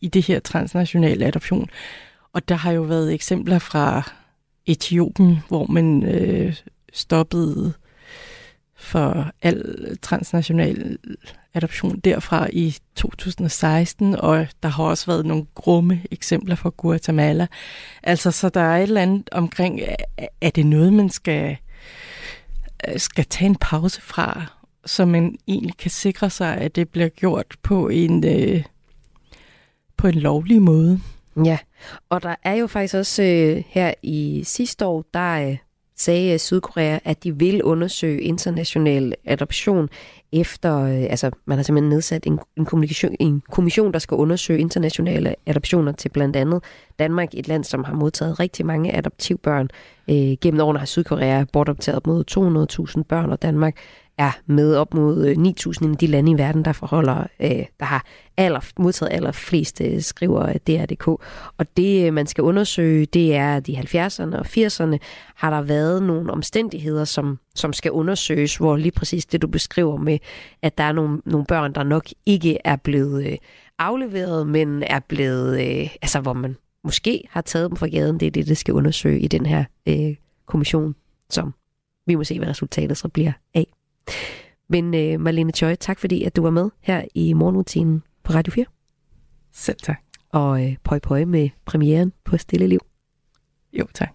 i 0.00 0.08
det 0.08 0.26
her 0.26 0.40
transnationale 0.40 1.26
adoption. 1.26 1.70
Og 2.32 2.48
der 2.48 2.54
har 2.54 2.72
jo 2.72 2.82
været 2.82 3.14
eksempler 3.14 3.58
fra 3.58 4.12
Etiopien, 4.68 5.38
hvor 5.48 5.66
man 5.66 6.02
øh, 6.02 6.56
stoppede 6.92 7.72
for 8.76 9.30
al 9.42 9.96
transnational 10.02 10.98
adoption 11.54 11.98
derfra 11.98 12.48
i 12.52 12.76
2016, 12.94 14.14
og 14.14 14.46
der 14.62 14.68
har 14.68 14.84
også 14.84 15.06
været 15.06 15.26
nogle 15.26 15.46
grumme 15.54 16.02
eksempler 16.10 16.54
fra 16.54 16.70
Guatemala. 16.76 17.46
Altså, 18.02 18.30
så 18.30 18.48
der 18.48 18.60
er 18.60 18.76
et 18.76 18.82
eller 18.82 19.02
andet 19.02 19.28
omkring, 19.32 19.80
er- 20.40 20.50
det 20.50 20.66
noget, 20.66 20.92
man 20.92 21.10
skal, 21.10 21.56
øh, 22.88 22.98
skal 22.98 23.24
tage 23.24 23.46
en 23.48 23.56
pause 23.60 24.00
fra, 24.02 24.46
så 24.86 25.04
man 25.04 25.36
egentlig 25.48 25.76
kan 25.76 25.90
sikre 25.90 26.30
sig, 26.30 26.56
at 26.56 26.76
det 26.76 26.88
bliver 26.88 27.08
gjort 27.08 27.56
på 27.62 27.88
en, 27.88 28.24
øh, 28.26 28.64
på 29.96 30.06
en 30.06 30.14
lovlig 30.14 30.62
måde. 30.62 31.00
Ja, 31.44 31.58
og 32.08 32.22
der 32.22 32.34
er 32.42 32.54
jo 32.54 32.66
faktisk 32.66 32.94
også 32.94 33.22
øh, 33.22 33.64
her 33.68 33.94
i 34.02 34.42
sidste 34.44 34.86
år, 34.86 35.04
der 35.14 35.48
øh, 35.48 35.56
sagde 35.96 36.32
øh, 36.32 36.38
Sydkorea, 36.38 36.98
at 37.04 37.24
de 37.24 37.38
vil 37.38 37.62
undersøge 37.62 38.20
international 38.20 39.14
adoption 39.24 39.88
efter, 40.32 40.78
øh, 40.82 41.02
altså 41.10 41.30
man 41.44 41.58
har 41.58 41.62
simpelthen 41.62 41.90
nedsat 41.90 42.26
en, 42.26 42.38
en, 42.56 42.64
kommunikation, 42.64 43.16
en 43.20 43.42
kommission, 43.50 43.92
der 43.92 43.98
skal 43.98 44.14
undersøge 44.14 44.60
internationale 44.60 45.34
adoptioner 45.46 45.92
til 45.92 46.08
blandt 46.08 46.36
andet 46.36 46.64
Danmark, 46.98 47.28
et 47.32 47.48
land, 47.48 47.64
som 47.64 47.84
har 47.84 47.94
modtaget 47.94 48.40
rigtig 48.40 48.66
mange 48.66 48.96
adoptivbørn. 48.96 49.68
Øh, 50.10 50.36
gennem 50.40 50.60
årene 50.60 50.78
har 50.78 50.86
Sydkorea 50.86 51.44
bortoptaget 51.52 51.96
op 51.96 52.06
mod 52.06 52.24
200.000 52.96 53.02
børn, 53.02 53.30
og 53.30 53.42
Danmark 53.42 53.76
er 54.18 54.32
med 54.46 54.76
op 54.76 54.94
mod 54.94 55.26
øh, 55.26 55.36
9.000 55.36 55.92
i 55.92 55.94
de 55.94 56.06
lande 56.06 56.32
i 56.32 56.38
verden, 56.38 56.64
der 56.64 56.72
forholder, 56.72 57.26
øh, 57.40 57.64
der 57.80 57.84
har 57.84 58.06
aller, 58.36 58.60
modtaget 58.78 59.12
allerflest, 59.12 59.80
øh, 59.80 60.00
skriver 60.00 60.48
øh, 60.48 60.54
DR.dk. 60.54 61.08
Og 61.58 61.76
det, 61.76 62.06
øh, 62.06 62.12
man 62.12 62.26
skal 62.26 62.44
undersøge, 62.44 63.06
det 63.06 63.34
er 63.34 63.56
at 63.56 63.66
de 63.66 63.76
70'erne 63.78 64.36
og 64.36 64.46
80'erne, 64.46 64.98
har 65.34 65.50
der 65.50 65.62
været 65.62 66.02
nogle 66.02 66.32
omstændigheder, 66.32 67.04
som, 67.04 67.38
som 67.54 67.72
skal 67.72 67.90
undersøges, 67.90 68.56
hvor 68.56 68.76
lige 68.76 68.92
præcis 68.92 69.26
det, 69.26 69.42
du 69.42 69.46
beskriver 69.46 69.96
med, 69.96 70.18
at 70.62 70.78
der 70.78 70.84
er 70.84 70.92
nogle, 70.92 71.20
nogle 71.24 71.46
børn, 71.46 71.74
der 71.74 71.82
nok 71.82 72.06
ikke 72.26 72.58
er 72.64 72.76
blevet 72.76 73.26
øh, 73.26 73.36
afleveret, 73.78 74.46
men 74.46 74.82
er 74.82 75.00
blevet, 75.08 75.60
øh, 75.60 75.90
altså 76.02 76.20
hvor 76.20 76.32
man 76.32 76.56
måske 76.84 77.28
har 77.30 77.40
taget 77.40 77.70
dem 77.70 77.76
fra 77.76 77.86
gaden. 77.86 78.20
Det 78.20 78.26
er 78.26 78.30
det, 78.30 78.46
det 78.46 78.56
skal 78.56 78.74
undersøge 78.74 79.20
i 79.20 79.28
den 79.28 79.46
her 79.46 79.64
øh, 79.88 80.16
kommission, 80.46 80.94
som 81.30 81.54
vi 82.06 82.14
må 82.14 82.24
se, 82.24 82.38
hvad 82.38 82.48
resultatet 82.48 82.96
så 82.96 83.08
bliver 83.08 83.32
af. 83.54 83.66
Men 84.68 84.94
øh, 84.94 85.20
Marlene 85.20 85.52
Choi, 85.52 85.76
tak 85.76 85.98
fordi, 85.98 86.24
at 86.24 86.36
du 86.36 86.42
var 86.42 86.50
med 86.50 86.70
her 86.80 87.04
i 87.14 87.32
morgenrutinen 87.32 88.02
på 88.22 88.32
Radio 88.32 88.50
4. 88.52 88.64
Selv 89.52 89.76
tak. 89.82 90.00
Og 90.32 90.64
øh, 90.64 90.76
pøj 90.84 90.98
pøj 90.98 91.24
med 91.24 91.48
premieren 91.64 92.12
på 92.24 92.36
Stille 92.36 92.66
Liv. 92.66 92.80
Jo, 93.72 93.86
tak. 93.94 94.08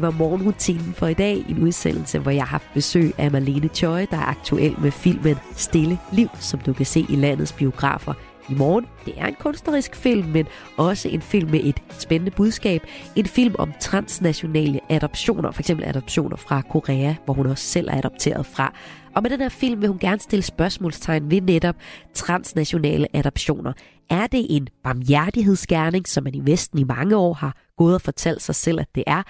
Det 0.00 0.06
var 0.06 0.18
morgenrutinen 0.18 0.94
for 0.94 1.06
i 1.06 1.14
dag. 1.14 1.44
En 1.48 1.62
udsendelse, 1.62 2.18
hvor 2.18 2.30
jeg 2.30 2.42
har 2.42 2.46
haft 2.46 2.68
besøg 2.74 3.12
af 3.18 3.30
Marlene 3.30 3.68
Choi, 3.68 4.06
der 4.10 4.16
er 4.16 4.24
aktuel 4.24 4.74
med 4.78 4.90
filmen 4.90 5.36
Stille 5.52 5.98
Liv, 6.12 6.28
som 6.38 6.60
du 6.60 6.72
kan 6.72 6.86
se 6.86 7.06
i 7.08 7.16
landets 7.16 7.52
biografer 7.52 8.14
i 8.48 8.54
morgen. 8.54 8.86
Det 9.04 9.14
er 9.16 9.26
en 9.26 9.34
kunstnerisk 9.40 9.96
film, 9.96 10.28
men 10.28 10.46
også 10.76 11.08
en 11.08 11.22
film 11.22 11.50
med 11.50 11.60
et 11.64 11.82
spændende 11.98 12.30
budskab. 12.30 12.82
En 13.16 13.26
film 13.26 13.54
om 13.58 13.72
transnationale 13.80 14.80
adoptioner, 14.88 15.50
f.eks. 15.50 15.70
adoptioner 15.70 16.36
fra 16.36 16.62
Korea, 16.70 17.14
hvor 17.24 17.34
hun 17.34 17.46
også 17.46 17.64
selv 17.64 17.88
er 17.88 17.98
adopteret 17.98 18.46
fra. 18.46 18.74
Og 19.14 19.22
med 19.22 19.30
den 19.30 19.40
her 19.40 19.48
film 19.48 19.80
vil 19.80 19.88
hun 19.88 19.98
gerne 19.98 20.20
stille 20.20 20.42
spørgsmålstegn 20.42 21.30
ved 21.30 21.40
netop 21.40 21.76
transnationale 22.14 23.16
adoptioner. 23.16 23.72
Er 24.10 24.26
det 24.26 24.46
en 24.56 24.68
barmhjertighedsgerning, 24.84 26.08
som 26.08 26.24
man 26.24 26.34
i 26.34 26.40
Vesten 26.44 26.78
i 26.78 26.84
mange 26.84 27.16
år 27.16 27.34
har 27.34 27.56
gået 27.76 27.94
og 27.94 28.00
fortalt 28.00 28.42
sig 28.42 28.54
selv, 28.54 28.80
at 28.80 28.88
det 28.94 29.04
er? 29.06 29.22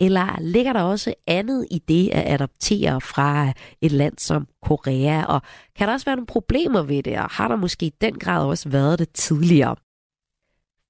Eller 0.00 0.40
ligger 0.40 0.72
der 0.72 0.82
også 0.82 1.14
andet 1.26 1.66
i 1.70 1.78
det 1.88 2.10
at 2.12 2.32
adoptere 2.34 3.00
fra 3.00 3.52
et 3.80 3.92
land 3.92 4.14
som 4.18 4.46
Korea? 4.62 5.24
Og 5.24 5.42
kan 5.76 5.88
der 5.88 5.94
også 5.94 6.06
være 6.06 6.16
nogle 6.16 6.26
problemer 6.26 6.82
ved 6.82 7.02
det? 7.02 7.18
Og 7.18 7.30
har 7.30 7.48
der 7.48 7.56
måske 7.56 7.86
i 7.86 7.92
den 8.00 8.18
grad 8.18 8.46
også 8.46 8.68
været 8.68 8.98
det 8.98 9.08
tidligere? 9.12 9.76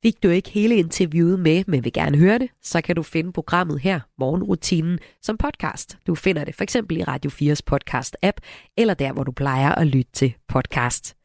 Fik 0.03 0.22
du 0.22 0.28
ikke 0.28 0.51
hele 0.51 0.76
interviewet 0.76 1.40
med, 1.40 1.64
men 1.66 1.84
vil 1.84 1.92
gerne 1.92 2.18
høre 2.18 2.38
det, 2.38 2.49
så 2.62 2.80
kan 2.80 2.96
du 2.96 3.03
finde 3.03 3.32
programmet 3.32 3.80
her, 3.80 4.01
Morgenrutinen, 4.18 4.99
som 5.22 5.36
podcast. 5.36 5.99
Du 6.07 6.14
finder 6.14 6.44
det 6.44 6.55
for 6.55 6.62
eksempel 6.62 6.96
i 6.96 7.05
Radio 7.05 7.30
4's 7.30 7.61
podcast-app, 7.70 8.38
eller 8.76 8.94
der, 8.94 9.12
hvor 9.12 9.24
du 9.24 9.32
plejer 9.32 9.70
at 9.70 9.86
lytte 9.86 10.12
til 10.12 10.34
podcast. 10.49 11.18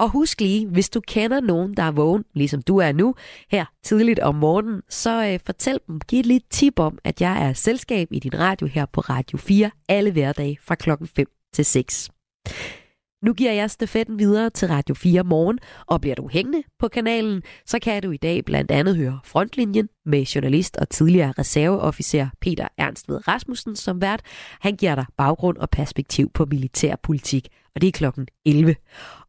Og 0.00 0.10
husk 0.10 0.40
lige, 0.40 0.66
hvis 0.66 0.90
du 0.90 1.00
kender 1.00 1.40
nogen, 1.40 1.74
der 1.74 1.82
er 1.82 1.90
vågen, 1.90 2.24
ligesom 2.34 2.62
du 2.62 2.76
er 2.76 2.92
nu, 2.92 3.14
her 3.50 3.64
tidligt 3.82 4.18
om 4.18 4.34
morgenen, 4.34 4.82
så 4.88 5.26
øh, 5.26 5.40
fortæl 5.46 5.78
dem, 5.86 6.00
giv 6.00 6.20
et 6.20 6.26
lille 6.26 6.46
tip 6.50 6.78
om, 6.78 6.98
at 7.04 7.20
jeg 7.20 7.48
er 7.48 7.52
selskab 7.52 8.08
i 8.10 8.18
din 8.18 8.38
radio 8.38 8.66
her 8.66 8.86
på 8.86 9.00
Radio 9.00 9.38
4, 9.38 9.70
alle 9.88 10.10
hverdage 10.12 10.58
fra 10.62 10.74
klokken 10.74 11.06
5 11.06 11.26
til 11.54 11.64
6. 11.64 12.10
Nu 13.22 13.32
giver 13.32 13.52
jeg 13.52 13.70
stafetten 13.70 14.18
videre 14.18 14.50
til 14.50 14.68
Radio 14.68 14.94
4 14.94 15.24
morgen, 15.24 15.58
og 15.86 16.00
bliver 16.00 16.14
du 16.14 16.28
hængende 16.28 16.62
på 16.78 16.88
kanalen, 16.88 17.42
så 17.66 17.78
kan 17.78 18.02
du 18.02 18.10
i 18.10 18.16
dag 18.16 18.44
blandt 18.44 18.70
andet 18.70 18.96
høre 18.96 19.20
Frontlinjen 19.24 19.88
med 20.06 20.22
journalist 20.22 20.76
og 20.76 20.88
tidligere 20.88 21.32
reserveofficer 21.38 22.28
Peter 22.40 22.68
Ernst 22.78 23.08
ved 23.08 23.28
Rasmussen 23.28 23.76
som 23.76 24.00
vært. 24.00 24.22
Han 24.60 24.76
giver 24.76 24.94
dig 24.94 25.06
baggrund 25.16 25.56
og 25.56 25.70
perspektiv 25.70 26.30
på 26.34 26.46
militærpolitik, 26.50 27.48
og 27.74 27.80
det 27.80 27.88
er 27.88 27.92
klokken 27.92 28.28
11. 28.46 28.76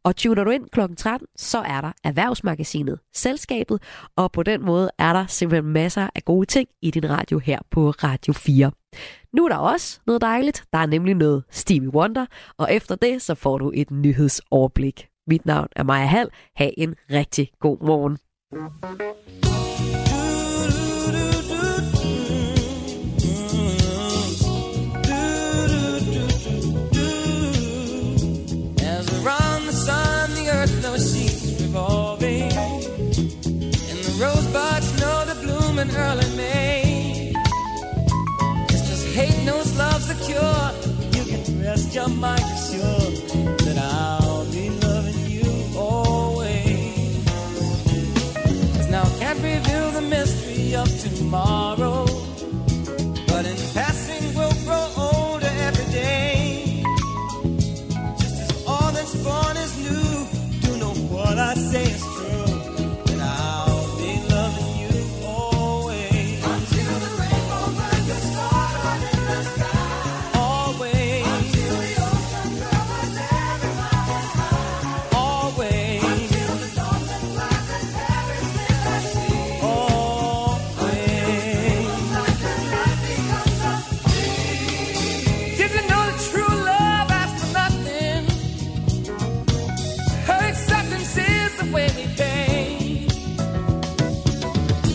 Og 0.04 0.16
tuner 0.16 0.44
du 0.44 0.50
ind 0.50 0.68
klokken 0.72 0.96
13, 0.96 1.26
så 1.36 1.58
er 1.58 1.80
der 1.80 1.92
Erhvervsmagasinet 2.04 2.98
Selskabet, 3.14 3.82
og 4.16 4.32
på 4.32 4.42
den 4.42 4.64
måde 4.64 4.90
er 4.98 5.12
der 5.12 5.26
simpelthen 5.26 5.72
masser 5.72 6.08
af 6.14 6.24
gode 6.24 6.46
ting 6.46 6.68
i 6.82 6.90
din 6.90 7.10
radio 7.10 7.38
her 7.38 7.58
på 7.70 7.90
Radio 7.90 8.32
4. 8.32 8.70
Nu 9.32 9.44
er 9.44 9.48
der 9.48 9.56
også 9.56 10.00
noget 10.06 10.22
dejligt. 10.22 10.64
Der 10.72 10.78
er 10.78 10.86
nemlig 10.86 11.14
noget 11.14 11.44
Stevie 11.50 11.94
Wonder, 11.94 12.26
og 12.58 12.74
efter 12.74 12.94
det 12.94 13.22
så 13.22 13.34
får 13.34 13.58
du 13.58 13.72
et 13.74 13.90
nyhedsoverblik. 13.90 15.08
Mit 15.26 15.46
navn 15.46 15.68
er 15.76 15.82
Maja 15.82 16.06
Hall. 16.06 16.30
Ha' 16.56 16.70
en 16.76 16.94
rigtig 17.10 17.50
god 17.60 17.78
morgen. 17.80 18.18
early 35.94 36.21
Hate 39.14 39.44
knows 39.44 39.76
love's 39.76 40.08
the 40.08 40.14
cure. 40.24 40.64
You 41.16 41.24
can 41.30 41.62
rest 41.62 41.94
your 41.94 42.08
mind 42.08 42.42
assured 42.56 43.14
that 43.60 43.76
I'll 43.76 44.46
be 44.50 44.70
loving 44.70 45.26
you 45.28 45.78
always. 45.78 47.24
Cause 48.74 48.88
now 48.88 49.02
I 49.02 49.18
can't 49.18 49.42
reveal 49.42 49.90
the 49.90 50.00
mystery 50.00 50.74
of 50.74 50.88
tomorrow. 50.98 52.06
But 53.26 53.44
in 53.44 53.58
passing, 53.74 54.34
we'll 54.34 54.56
grow 54.64 54.86
older 54.96 55.52
every 55.68 55.92
day. 55.92 56.82
Just 58.18 58.40
as 58.44 58.64
all 58.66 58.92
that's 58.92 59.14
born 59.22 59.56
is 59.58 59.74
new, 59.86 60.26
do 60.62 60.78
know 60.78 60.94
what 61.14 61.36
I 61.38 61.52
say 61.52 61.84
is 61.84 62.00
true. 62.00 62.31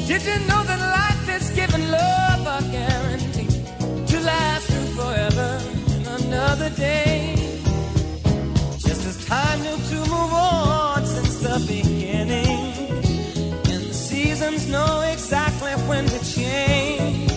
Did 0.08 0.24
you 0.24 0.40
know 0.48 0.64
that 0.64 0.80
life 0.80 1.28
is 1.36 1.50
giving 1.50 1.92
love 1.92 2.42
a 2.48 2.72
guarantee 2.72 3.50
to 4.08 4.20
last 4.22 4.66
through 4.72 4.90
forever 5.00 5.62
another 6.22 6.70
day? 6.70 7.36
Just 8.80 9.06
as 9.06 9.26
time 9.26 9.62
knew 9.64 9.76
to 9.76 9.96
move 10.10 10.34
on 10.34 11.06
since 11.06 11.40
the 11.40 11.60
beginning, 11.68 12.58
and 13.72 13.84
the 13.90 13.94
seasons 13.94 14.70
know 14.70 15.02
exactly 15.02 15.74
when 15.90 16.06
to 16.06 16.20
change. 16.34 17.30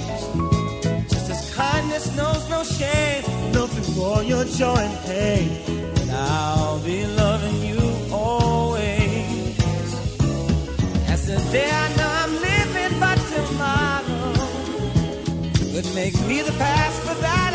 Just 1.11 1.29
as 1.29 1.53
kindness 1.53 2.17
knows 2.17 2.49
no 2.49 2.63
shame, 2.63 3.25
nothing 3.51 3.95
for 3.95 4.23
your 4.23 4.45
joy 4.45 4.77
and 4.77 4.99
pain. 5.07 5.91
But 5.95 6.11
I'll 6.11 6.79
be 6.85 7.05
loving 7.05 7.63
you 7.63 7.81
always. 8.13 9.59
As 11.09 11.27
the 11.27 11.37
day 11.51 11.69
I 11.69 11.97
know 11.97 12.20
makes 15.95 16.21
me 16.23 16.43
the 16.43 16.53
past, 16.53 17.01
for 17.03 17.15
that 17.21 17.50